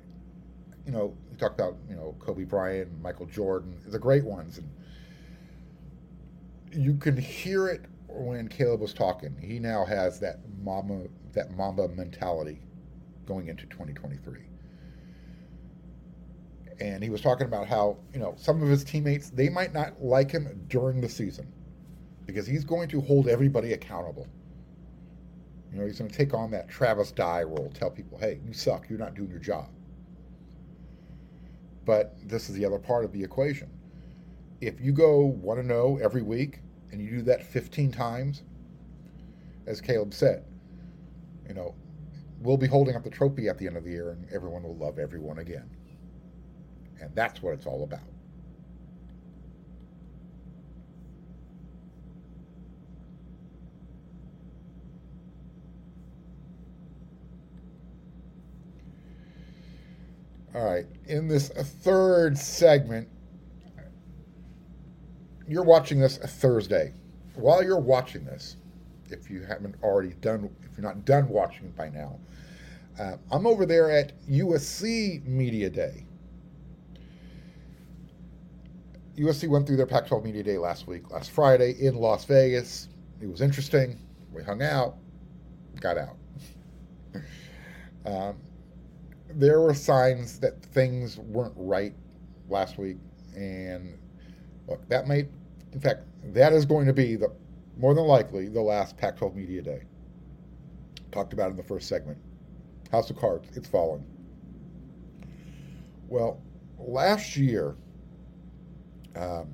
You 0.87 0.93
know, 0.93 1.14
he 1.31 1.37
talked 1.37 1.61
about 1.61 1.77
you 1.88 1.97
know 1.97 2.17
Kobe 2.19 2.45
Bryant, 2.45 2.90
Michael 3.03 3.27
Jordan, 3.27 3.77
the 3.87 3.99
great 3.99 4.25
ones, 4.25 4.59
and 4.59 4.71
you 6.73 6.97
can 6.97 7.17
hear 7.17 7.69
it 7.69 7.85
when 8.09 8.49
Caleb 8.49 8.81
was 8.81 8.95
talking. 8.95 9.37
He 9.38 9.59
now 9.59 9.85
has 9.85 10.19
that 10.21 10.38
mama 10.62 11.03
that 11.33 11.55
Mamba 11.57 11.88
mentality 11.88 12.61
going 13.27 13.49
into 13.49 13.67
2023. 13.67 14.54
And 16.81 17.03
he 17.03 17.11
was 17.11 17.21
talking 17.21 17.47
about 17.47 17.67
how, 17.67 17.97
you 18.13 18.19
know, 18.19 18.35
some 18.37 18.63
of 18.63 18.69
his 18.69 18.85
teammates, 18.85 19.31
they 19.31 19.49
might 19.49 19.73
not 19.73 20.03
like 20.03 20.31
him 20.31 20.65
during 20.69 21.01
the 21.01 21.09
season 21.09 21.53
because 22.27 22.47
he's 22.47 22.65
going 22.65 22.89
to 22.89 23.01
hold 23.01 23.29
everybody 23.29 23.73
accountable. 23.73 24.27
You 25.73 25.81
know, 25.81 25.87
he's 25.87 25.99
going 25.99 26.11
to 26.11 26.17
take 26.17 26.35
on 26.35 26.51
that 26.53 26.69
Travis 26.69 27.13
Dye 27.13 27.43
role, 27.43 27.71
tell 27.75 27.91
people, 27.91 28.19
hey, 28.19 28.41
you 28.47 28.53
suck, 28.53 28.89
you're 28.89 28.99
not 28.99 29.15
doing 29.15 29.31
your 29.31 29.41
job. 29.41 29.69
But 31.85 32.17
this 32.29 32.49
is 32.49 32.57
the 32.57 32.65
other 32.65 32.79
part 32.79 33.05
of 33.05 33.13
the 33.13 33.23
equation. 33.23 33.71
If 34.61 34.81
you 34.81 34.93
go 34.93 35.21
1 35.27 35.67
0 35.67 35.99
every 36.03 36.23
week 36.23 36.61
and 36.91 37.01
you 37.01 37.11
do 37.11 37.23
that 37.23 37.45
15 37.45 37.93
times, 37.93 38.43
as 39.67 39.81
Caleb 39.81 40.15
said, 40.15 40.45
you 41.47 41.55
know, 41.55 41.75
we'll 42.41 42.57
be 42.57 42.67
holding 42.67 42.95
up 42.95 43.05
the 43.05 43.11
trophy 43.11 43.49
at 43.49 43.59
the 43.59 43.67
end 43.67 43.77
of 43.77 43.85
the 43.85 43.91
year 43.91 44.13
and 44.13 44.27
everyone 44.33 44.63
will 44.63 44.77
love 44.77 44.99
everyone 44.99 45.39
again. 45.39 45.69
And 47.01 47.15
that's 47.15 47.43
what 47.43 47.55
it's 47.55 47.67
all 47.67 47.85
about. 47.85 48.01
All 60.55 60.65
right, 60.65 60.87
in 61.07 61.27
this 61.27 61.49
third 61.49 62.39
segment, 62.39 63.09
you're 65.49 65.65
watching 65.65 65.99
this 65.99 66.17
Thursday. 66.17 66.93
While 67.35 67.65
you're 67.65 67.81
watching 67.81 68.25
this, 68.25 68.57
if 69.11 69.29
you 69.29 69.43
haven't 69.43 69.75
already 69.83 70.15
done, 70.21 70.49
if 70.63 70.79
you're 70.79 70.87
not 70.87 71.05
done 71.05 71.29
watching 71.29 71.71
by 71.73 71.89
now, 71.89 72.21
uh, 73.01 73.17
I'm 73.33 73.49
over 73.49 73.67
there 73.67 73.91
at 73.91 74.13
USC 74.29 75.27
Media 75.27 75.69
Day. 75.69 76.07
USC 79.16 79.48
went 79.48 79.66
through 79.66 79.77
their 79.77 79.87
Pac 79.87 80.07
12 80.09 80.24
Media 80.24 80.42
Day 80.42 80.59
last 80.59 80.87
week, 80.87 81.11
last 81.11 81.31
Friday 81.31 81.77
in 81.81 81.94
Las 81.94 82.24
Vegas. 82.24 82.88
It 83.20 83.29
was 83.29 83.40
interesting. 83.40 83.98
We 84.33 84.42
hung 84.42 84.62
out, 84.62 84.96
got 85.81 85.96
out. 85.96 86.16
um, 88.07 88.37
there 89.31 89.61
were 89.61 89.74
signs 89.74 90.40
that 90.40 90.61
things 90.62 91.18
weren't 91.18 91.55
right 91.57 91.94
last 92.48 92.77
week, 92.77 92.96
and 93.37 93.98
look, 94.68 94.87
that 94.88 95.07
might, 95.07 95.29
in 95.72 95.81
fact, 95.81 96.00
that 96.33 96.53
is 96.53 96.64
going 96.64 96.87
to 96.87 96.92
be 96.92 97.14
the 97.14 97.33
more 97.77 97.94
than 97.94 98.05
likely 98.05 98.48
the 98.48 98.61
last 98.61 98.96
Pac 98.96 99.16
12 99.16 99.37
Media 99.37 99.62
Day. 99.62 99.83
Talked 101.12 101.33
about 101.33 101.50
in 101.50 101.57
the 101.57 101.62
first 101.62 101.88
segment. 101.88 102.18
House 102.90 103.11
of 103.11 103.16
Cards, 103.16 103.48
it's 103.57 103.68
falling. 103.68 104.05
Well, 106.09 106.40
last 106.79 107.37
year, 107.37 107.77
um, 109.16 109.48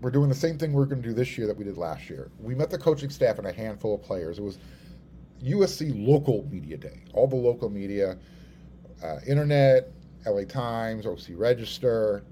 we're 0.00 0.10
doing 0.10 0.28
the 0.28 0.34
same 0.34 0.58
thing 0.58 0.72
we're 0.72 0.86
going 0.86 1.02
to 1.02 1.08
do 1.08 1.14
this 1.14 1.36
year 1.36 1.46
that 1.46 1.56
we 1.56 1.64
did 1.64 1.76
last 1.76 2.08
year. 2.08 2.30
We 2.40 2.54
met 2.54 2.70
the 2.70 2.78
coaching 2.78 3.10
staff 3.10 3.38
and 3.38 3.46
a 3.46 3.52
handful 3.52 3.94
of 3.94 4.02
players. 4.02 4.38
It 4.38 4.42
was 4.42 4.58
USC 5.42 5.92
local 6.06 6.46
media 6.50 6.76
day, 6.76 7.02
all 7.14 7.26
the 7.26 7.36
local 7.36 7.68
media, 7.68 8.16
uh, 9.02 9.18
internet, 9.26 9.90
LA 10.26 10.44
Times, 10.44 11.06
OC 11.06 11.36
Register, 11.36 12.22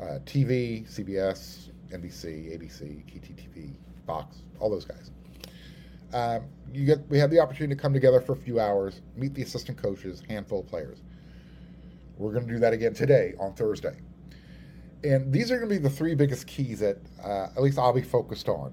uh, 0.00 0.18
TV, 0.24 0.86
CBS, 0.90 1.70
NBC, 1.90 2.58
ABC, 2.58 3.04
KTTV, 3.06 3.74
Fox, 4.06 4.38
all 4.58 4.70
those 4.70 4.84
guys. 4.84 5.10
Um, 6.12 6.44
you 6.72 6.84
get 6.84 7.08
we 7.08 7.18
had 7.18 7.30
the 7.30 7.40
opportunity 7.40 7.74
to 7.74 7.80
come 7.80 7.92
together 7.92 8.20
for 8.20 8.32
a 8.32 8.36
few 8.36 8.60
hours, 8.60 9.00
meet 9.16 9.34
the 9.34 9.42
assistant 9.42 9.78
coaches, 9.78 10.22
handful 10.28 10.60
of 10.60 10.66
players. 10.66 10.98
We're 12.16 12.32
going 12.32 12.46
to 12.46 12.52
do 12.52 12.60
that 12.60 12.72
again 12.72 12.94
today 12.94 13.34
on 13.40 13.54
Thursday. 13.54 13.96
And 15.04 15.30
these 15.30 15.50
are 15.52 15.58
going 15.58 15.68
to 15.68 15.74
be 15.74 15.80
the 15.80 15.90
three 15.90 16.14
biggest 16.14 16.46
keys 16.46 16.80
that 16.80 16.96
uh, 17.22 17.48
at 17.54 17.62
least 17.62 17.78
I'll 17.78 17.92
be 17.92 18.02
focused 18.02 18.48
on 18.48 18.72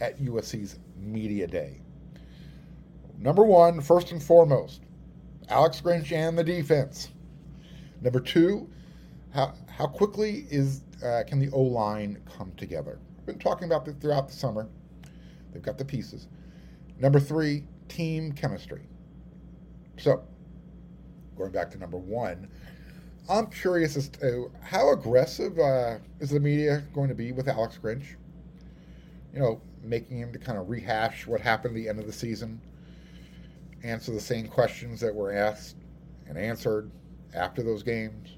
at 0.00 0.20
USC's 0.20 0.78
Media 0.98 1.46
Day. 1.46 1.80
Number 3.18 3.44
one, 3.44 3.80
first 3.80 4.10
and 4.10 4.22
foremost, 4.22 4.80
Alex 5.48 5.80
Grinch 5.80 6.10
and 6.10 6.36
the 6.36 6.42
defense. 6.42 7.10
Number 8.00 8.18
two, 8.18 8.68
how, 9.32 9.54
how 9.68 9.86
quickly 9.86 10.46
is 10.50 10.82
uh, 11.04 11.22
can 11.26 11.38
the 11.38 11.50
O 11.50 11.60
line 11.60 12.18
come 12.36 12.52
together? 12.56 12.98
I've 13.18 13.26
been 13.26 13.38
talking 13.38 13.66
about 13.66 13.84
this 13.84 13.94
throughout 14.00 14.28
the 14.28 14.34
summer. 14.34 14.68
They've 15.52 15.62
got 15.62 15.78
the 15.78 15.84
pieces. 15.84 16.26
Number 16.98 17.20
three, 17.20 17.64
team 17.88 18.32
chemistry. 18.32 18.82
So, 19.98 20.24
going 21.36 21.52
back 21.52 21.70
to 21.72 21.78
number 21.78 21.98
one, 21.98 22.48
I'm 23.30 23.46
curious 23.46 23.96
as 23.96 24.08
to 24.08 24.50
how 24.60 24.92
aggressive 24.92 25.56
uh, 25.56 25.98
is 26.18 26.30
the 26.30 26.40
media 26.40 26.82
going 26.92 27.08
to 27.08 27.14
be 27.14 27.30
with 27.30 27.46
Alex 27.46 27.78
Grinch? 27.80 28.16
You 29.32 29.38
know, 29.38 29.60
making 29.84 30.18
him 30.18 30.32
to 30.32 30.38
kind 30.38 30.58
of 30.58 30.68
rehash 30.68 31.28
what 31.28 31.40
happened 31.40 31.76
at 31.76 31.76
the 31.76 31.88
end 31.88 32.00
of 32.00 32.06
the 32.06 32.12
season, 32.12 32.60
answer 33.84 34.10
the 34.10 34.20
same 34.20 34.48
questions 34.48 35.00
that 35.00 35.14
were 35.14 35.32
asked 35.32 35.76
and 36.28 36.36
answered 36.36 36.90
after 37.32 37.62
those 37.62 37.84
games. 37.84 38.36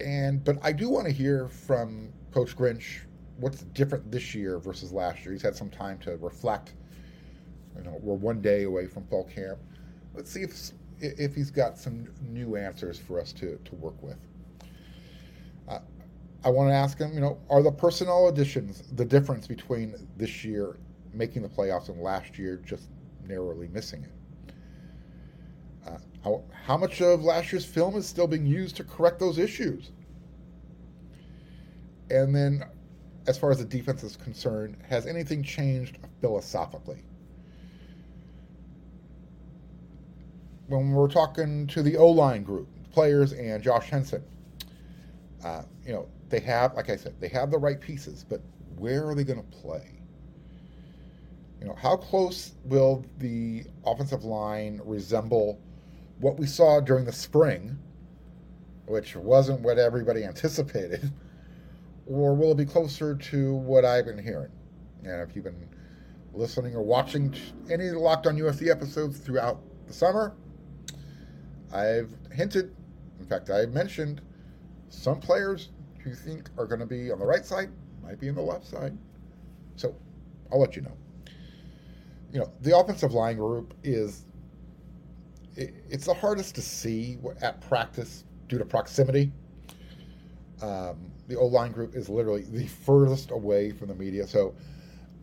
And 0.00 0.42
but 0.42 0.58
I 0.60 0.72
do 0.72 0.88
want 0.88 1.06
to 1.06 1.12
hear 1.12 1.48
from 1.48 2.12
Coach 2.32 2.56
Grinch 2.56 3.02
what's 3.38 3.62
different 3.62 4.10
this 4.10 4.34
year 4.34 4.58
versus 4.58 4.92
last 4.92 5.24
year. 5.24 5.32
He's 5.32 5.42
had 5.42 5.54
some 5.54 5.70
time 5.70 5.98
to 5.98 6.16
reflect. 6.16 6.74
You 7.76 7.84
know, 7.84 7.96
we're 8.02 8.14
one 8.14 8.40
day 8.40 8.64
away 8.64 8.86
from 8.86 9.04
fall 9.06 9.24
camp. 9.24 9.58
Let's 10.14 10.32
see 10.32 10.42
if 10.42 10.72
if 11.00 11.34
he's 11.34 11.50
got 11.50 11.78
some 11.78 12.08
new 12.22 12.56
answers 12.56 12.98
for 12.98 13.20
us 13.20 13.32
to, 13.34 13.58
to 13.64 13.74
work 13.76 14.00
with. 14.02 14.18
Uh, 15.68 15.78
I 16.44 16.50
want 16.50 16.70
to 16.70 16.74
ask 16.74 16.98
him, 16.98 17.14
you 17.14 17.20
know, 17.20 17.38
are 17.48 17.62
the 17.62 17.72
personnel 17.72 18.28
additions 18.28 18.82
the 18.92 19.04
difference 19.04 19.46
between 19.46 19.94
this 20.16 20.44
year 20.44 20.76
making 21.12 21.42
the 21.42 21.48
playoffs 21.48 21.88
and 21.88 22.00
last 22.00 22.38
year 22.38 22.60
just 22.64 22.88
narrowly 23.26 23.68
missing 23.68 24.04
it? 24.04 24.54
Uh, 25.86 25.98
how, 26.22 26.44
how 26.52 26.76
much 26.76 27.00
of 27.00 27.22
last 27.22 27.52
year's 27.52 27.64
film 27.64 27.96
is 27.96 28.06
still 28.06 28.26
being 28.26 28.46
used 28.46 28.76
to 28.76 28.84
correct 28.84 29.18
those 29.18 29.38
issues? 29.38 29.92
And 32.10 32.34
then, 32.34 32.64
as 33.26 33.38
far 33.38 33.50
as 33.50 33.58
the 33.58 33.64
defense 33.64 34.02
is 34.02 34.16
concerned, 34.16 34.76
has 34.88 35.06
anything 35.06 35.42
changed 35.42 35.98
philosophically? 36.20 37.02
When 40.68 40.92
we're 40.92 41.08
talking 41.08 41.66
to 41.68 41.82
the 41.82 41.96
O 41.96 42.08
line 42.08 42.42
group, 42.42 42.68
players 42.92 43.32
and 43.32 43.62
Josh 43.62 43.90
Henson, 43.90 44.22
uh, 45.44 45.62
you 45.84 45.92
know, 45.92 46.08
they 46.30 46.40
have, 46.40 46.74
like 46.74 46.90
I 46.90 46.96
said, 46.96 47.14
they 47.20 47.28
have 47.28 47.50
the 47.50 47.58
right 47.58 47.80
pieces, 47.80 48.24
but 48.28 48.40
where 48.76 49.08
are 49.08 49.14
they 49.14 49.24
going 49.24 49.42
to 49.42 49.56
play? 49.56 49.90
You 51.60 51.66
know, 51.66 51.74
how 51.74 51.96
close 51.96 52.54
will 52.64 53.04
the 53.18 53.64
offensive 53.86 54.24
line 54.24 54.80
resemble 54.84 55.60
what 56.18 56.38
we 56.38 56.46
saw 56.46 56.80
during 56.80 57.04
the 57.04 57.12
spring, 57.12 57.78
which 58.86 59.16
wasn't 59.16 59.60
what 59.60 59.78
everybody 59.78 60.24
anticipated, 60.24 61.12
or 62.06 62.34
will 62.34 62.52
it 62.52 62.56
be 62.56 62.64
closer 62.64 63.14
to 63.14 63.54
what 63.54 63.84
I've 63.84 64.06
been 64.06 64.22
hearing? 64.22 64.50
And 65.04 65.28
if 65.28 65.34
you've 65.34 65.44
been 65.44 65.68
listening 66.32 66.74
or 66.74 66.82
watching 66.82 67.34
any 67.70 67.86
of 67.86 67.94
the 67.94 67.98
Locked 67.98 68.26
On 68.26 68.36
USC 68.36 68.70
episodes 68.70 69.18
throughout 69.18 69.60
the 69.86 69.92
summer, 69.92 70.34
I've 71.74 72.10
hinted, 72.32 72.74
in 73.18 73.26
fact, 73.26 73.50
I've 73.50 73.72
mentioned 73.72 74.20
some 74.88 75.20
players 75.20 75.70
who 76.00 76.14
think 76.14 76.48
are 76.58 76.66
going 76.66 76.80
to 76.80 76.86
be 76.86 77.10
on 77.10 77.18
the 77.18 77.26
right 77.26 77.44
side 77.44 77.70
might 78.02 78.20
be 78.20 78.28
on 78.28 78.34
the 78.34 78.42
left 78.42 78.66
side. 78.66 78.96
So 79.76 79.94
I'll 80.52 80.60
let 80.60 80.76
you 80.76 80.82
know. 80.82 80.96
You 82.32 82.40
know, 82.40 82.52
the 82.60 82.76
offensive 82.76 83.12
line 83.12 83.36
group 83.36 83.74
is 83.82 84.26
it, 85.56 85.74
it's 85.88 86.06
the 86.06 86.14
hardest 86.14 86.54
to 86.56 86.62
see 86.62 87.18
at 87.40 87.60
practice 87.60 88.24
due 88.48 88.58
to 88.58 88.64
proximity. 88.64 89.32
Um, 90.62 91.10
the 91.28 91.36
O 91.36 91.46
line 91.46 91.72
group 91.72 91.94
is 91.94 92.08
literally 92.08 92.42
the 92.42 92.66
furthest 92.66 93.30
away 93.30 93.70
from 93.70 93.88
the 93.88 93.94
media. 93.94 94.26
So 94.26 94.54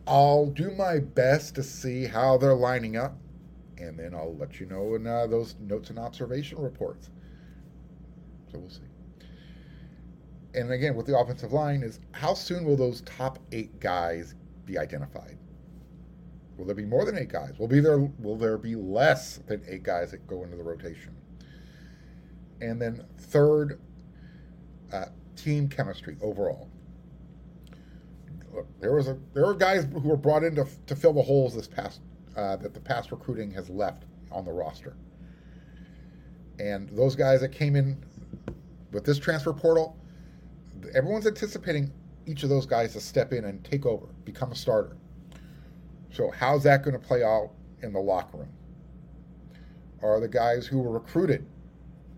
I'll 0.06 0.46
do 0.46 0.70
my 0.72 0.98
best 0.98 1.54
to 1.56 1.62
see 1.62 2.04
how 2.06 2.38
they're 2.38 2.54
lining 2.54 2.96
up, 2.96 3.16
and 3.82 3.98
then 3.98 4.14
I'll 4.14 4.36
let 4.36 4.60
you 4.60 4.66
know 4.66 4.94
in 4.94 5.06
uh, 5.06 5.26
those 5.26 5.56
notes 5.60 5.90
and 5.90 5.98
observation 5.98 6.58
reports. 6.58 7.10
So 8.50 8.58
we'll 8.58 8.70
see. 8.70 8.80
And 10.54 10.70
again, 10.70 10.94
with 10.94 11.06
the 11.06 11.18
offensive 11.18 11.52
line, 11.52 11.82
is 11.82 12.00
how 12.12 12.34
soon 12.34 12.64
will 12.64 12.76
those 12.76 13.00
top 13.02 13.38
eight 13.52 13.80
guys 13.80 14.34
be 14.66 14.78
identified? 14.78 15.38
Will 16.56 16.66
there 16.66 16.74
be 16.74 16.84
more 16.84 17.04
than 17.04 17.16
eight 17.16 17.30
guys? 17.30 17.58
Will 17.58 17.68
be 17.68 17.80
there? 17.80 17.98
Will 17.98 18.36
there 18.36 18.58
be 18.58 18.74
less 18.74 19.38
than 19.46 19.62
eight 19.66 19.82
guys 19.82 20.10
that 20.10 20.26
go 20.26 20.44
into 20.44 20.56
the 20.56 20.62
rotation? 20.62 21.16
And 22.60 22.80
then 22.80 23.04
third, 23.16 23.80
uh, 24.92 25.06
team 25.34 25.68
chemistry 25.68 26.16
overall. 26.20 26.68
Look, 28.52 28.66
there 28.80 28.94
was 28.94 29.08
a 29.08 29.18
there 29.32 29.46
were 29.46 29.54
guys 29.54 29.86
who 29.90 30.00
were 30.00 30.16
brought 30.16 30.44
in 30.44 30.54
to, 30.56 30.66
to 30.86 30.94
fill 30.94 31.14
the 31.14 31.22
holes 31.22 31.54
this 31.54 31.66
past 31.66 32.02
uh, 32.36 32.56
that 32.56 32.74
the 32.74 32.80
past 32.80 33.10
recruiting 33.10 33.50
has 33.52 33.68
left 33.68 34.04
on 34.30 34.44
the 34.44 34.52
roster. 34.52 34.96
And 36.58 36.88
those 36.90 37.16
guys 37.16 37.40
that 37.40 37.50
came 37.50 37.76
in 37.76 38.02
with 38.92 39.04
this 39.04 39.18
transfer 39.18 39.52
portal, 39.52 39.96
everyone's 40.94 41.26
anticipating 41.26 41.92
each 42.26 42.42
of 42.42 42.48
those 42.48 42.66
guys 42.66 42.92
to 42.92 43.00
step 43.00 43.32
in 43.32 43.44
and 43.44 43.64
take 43.64 43.86
over, 43.86 44.06
become 44.24 44.52
a 44.52 44.54
starter. 44.54 44.96
So 46.12 46.30
how's 46.30 46.62
that 46.64 46.82
going 46.82 46.98
to 46.98 47.04
play 47.04 47.22
out 47.22 47.50
in 47.82 47.92
the 47.92 48.00
locker 48.00 48.38
room? 48.38 48.52
Are 50.02 50.20
the 50.20 50.28
guys 50.28 50.66
who 50.66 50.78
were 50.78 50.90
recruited 50.90 51.46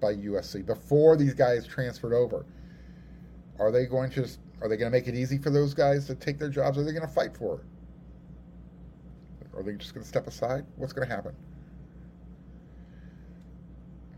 by 0.01 0.15
USC 0.15 0.67
before 0.67 1.17
these 1.17 1.35
guys 1.35 1.67
transferred 1.67 2.13
over? 2.13 2.45
Are 3.59 3.71
they 3.71 3.87
going 3.87 4.11
to 4.13 4.29
are 4.61 4.69
they 4.69 4.77
going 4.77 4.91
to 4.91 4.97
make 4.97 5.09
it 5.09 5.15
easy 5.15 5.37
for 5.37 5.51
those 5.51 5.75
guys 5.75 6.07
to 6.07 6.15
take 6.15 6.39
their 6.39 6.49
jobs? 6.49 6.79
Are 6.79 6.85
they 6.85 6.93
going 6.93 7.07
to 7.07 7.13
fight 7.13 7.37
for 7.37 7.57
it? 7.57 7.65
Are 9.57 9.63
they 9.63 9.75
just 9.75 9.95
going 9.95 10.03
to 10.03 10.09
step 10.09 10.27
aside? 10.27 10.65
What's 10.77 10.93
going 10.93 11.09
to 11.09 11.15
happen? 11.15 11.35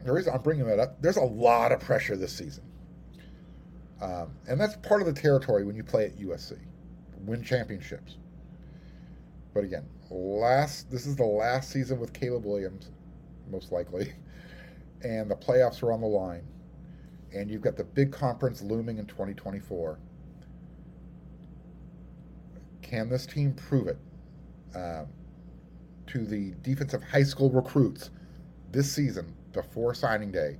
The 0.05 0.13
reason 0.13 0.33
I'm 0.35 0.43
bringing 0.43 0.67
that 0.67 0.79
up, 0.79 1.03
there's 1.03 1.17
a 1.17 1.25
lot 1.25 1.73
of 1.73 1.81
pressure 1.81 2.17
this 2.17 2.33
season. 2.33 2.63
Um, 4.01 4.31
and 4.49 4.61
that's 4.61 4.77
part 4.77 5.01
of 5.01 5.07
the 5.07 5.21
territory 5.21 5.65
when 5.65 5.75
you 5.75 5.83
play 5.83 6.05
at 6.05 6.19
USC, 6.19 6.59
win 7.25 7.43
championships. 7.43 8.17
But 9.55 9.65
again, 9.65 9.85
last 10.11 10.91
this 10.91 11.07
is 11.07 11.17
the 11.17 11.25
last 11.25 11.71
season 11.71 11.99
with 11.99 12.13
Caleb 12.13 12.45
Williams, 12.45 12.91
most 13.51 13.73
likely, 13.73 14.13
and 15.03 15.31
the 15.31 15.35
playoffs 15.35 15.83
are 15.83 15.93
on 15.93 16.01
the 16.01 16.07
line, 16.07 16.45
and 17.35 17.51
you've 17.51 17.63
got 17.63 17.77
the 17.77 17.85
big 17.85 18.13
conference 18.13 18.61
looming 18.61 18.99
in 18.99 19.07
2024. 19.07 19.99
Can 22.83 23.09
this 23.09 23.27
team 23.27 23.55
prove 23.55 23.89
it 23.89 23.99
uh, 24.75 25.05
to 26.09 26.25
the 26.25 26.53
defensive 26.63 27.03
high 27.03 27.23
school 27.23 27.51
recruits 27.51 28.11
this 28.73 28.91
season 28.91 29.35
before 29.53 29.95
signing 29.95 30.31
day 30.31 30.57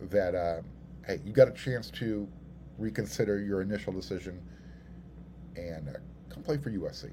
that, 0.00 0.34
uh, 0.34 0.62
hey, 1.06 1.20
you 1.24 1.32
got 1.32 1.48
a 1.48 1.52
chance 1.52 1.90
to 1.90 2.28
reconsider 2.78 3.40
your 3.40 3.62
initial 3.62 3.92
decision 3.92 4.40
and 5.56 5.88
uh, 5.88 5.92
come 6.28 6.42
play 6.42 6.58
for 6.58 6.70
USC? 6.70 7.10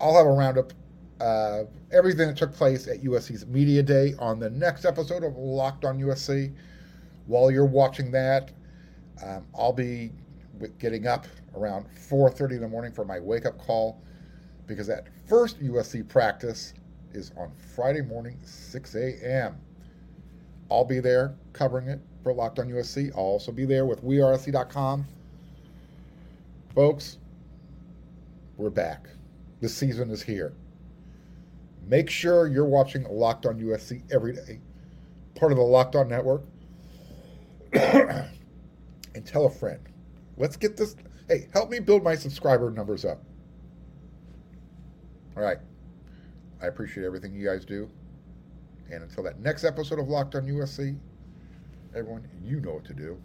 I'll 0.00 0.16
have 0.16 0.26
a 0.26 0.30
roundup 0.30 0.72
of 1.20 1.68
everything 1.92 2.28
that 2.28 2.36
took 2.36 2.52
place 2.52 2.86
at 2.86 3.02
USC's 3.02 3.46
Media 3.46 3.82
Day 3.82 4.14
on 4.18 4.38
the 4.38 4.50
next 4.50 4.84
episode 4.84 5.24
of 5.24 5.36
Locked 5.36 5.84
on 5.84 5.98
USC. 5.98 6.54
While 7.26 7.50
you're 7.50 7.66
watching 7.66 8.12
that, 8.12 8.52
um, 9.24 9.44
I'll 9.54 9.72
be 9.72 10.12
getting 10.78 11.06
up 11.06 11.26
around 11.54 11.86
4:30 11.88 12.56
in 12.56 12.60
the 12.60 12.68
morning 12.68 12.92
for 12.92 13.04
my 13.04 13.18
wake-up 13.18 13.58
call 13.58 14.00
because 14.66 14.86
that 14.86 15.08
first 15.26 15.60
USC 15.60 16.06
practice 16.08 16.74
is 17.12 17.32
on 17.36 17.50
Friday 17.74 18.02
morning, 18.02 18.38
6 18.42 18.94
a.m. 18.94 19.56
I'll 20.70 20.84
be 20.84 21.00
there 21.00 21.34
covering 21.52 21.88
it 21.88 22.00
for 22.22 22.32
Locked 22.32 22.58
on 22.58 22.68
USC. 22.68 23.10
I'll 23.12 23.24
also 23.24 23.52
be 23.52 23.64
there 23.64 23.86
with 23.86 24.04
WeAreSC.com. 24.04 25.06
Folks, 26.74 27.18
we're 28.56 28.70
back. 28.70 29.08
The 29.60 29.68
season 29.68 30.10
is 30.10 30.22
here. 30.22 30.52
Make 31.86 32.10
sure 32.10 32.46
you're 32.46 32.66
watching 32.66 33.04
Locked 33.04 33.46
on 33.46 33.58
USC 33.58 34.02
every 34.12 34.34
day, 34.34 34.60
part 35.34 35.52
of 35.52 35.58
the 35.58 35.64
Locked 35.64 35.96
on 35.96 36.08
Network, 36.08 36.42
and 37.72 38.28
tell 39.24 39.46
a 39.46 39.50
friend. 39.50 39.87
Let's 40.38 40.56
get 40.56 40.76
this. 40.76 40.96
Hey, 41.28 41.48
help 41.52 41.68
me 41.70 41.80
build 41.80 42.02
my 42.02 42.14
subscriber 42.14 42.70
numbers 42.70 43.04
up. 43.04 43.22
All 45.36 45.42
right. 45.42 45.58
I 46.62 46.66
appreciate 46.66 47.04
everything 47.04 47.34
you 47.34 47.46
guys 47.46 47.64
do. 47.64 47.88
And 48.90 49.02
until 49.02 49.22
that 49.24 49.40
next 49.40 49.64
episode 49.64 49.98
of 49.98 50.08
Locked 50.08 50.34
on 50.34 50.46
USC, 50.46 50.96
everyone, 51.94 52.26
you 52.42 52.60
know 52.60 52.72
what 52.74 52.84
to 52.86 52.94
do. 52.94 53.20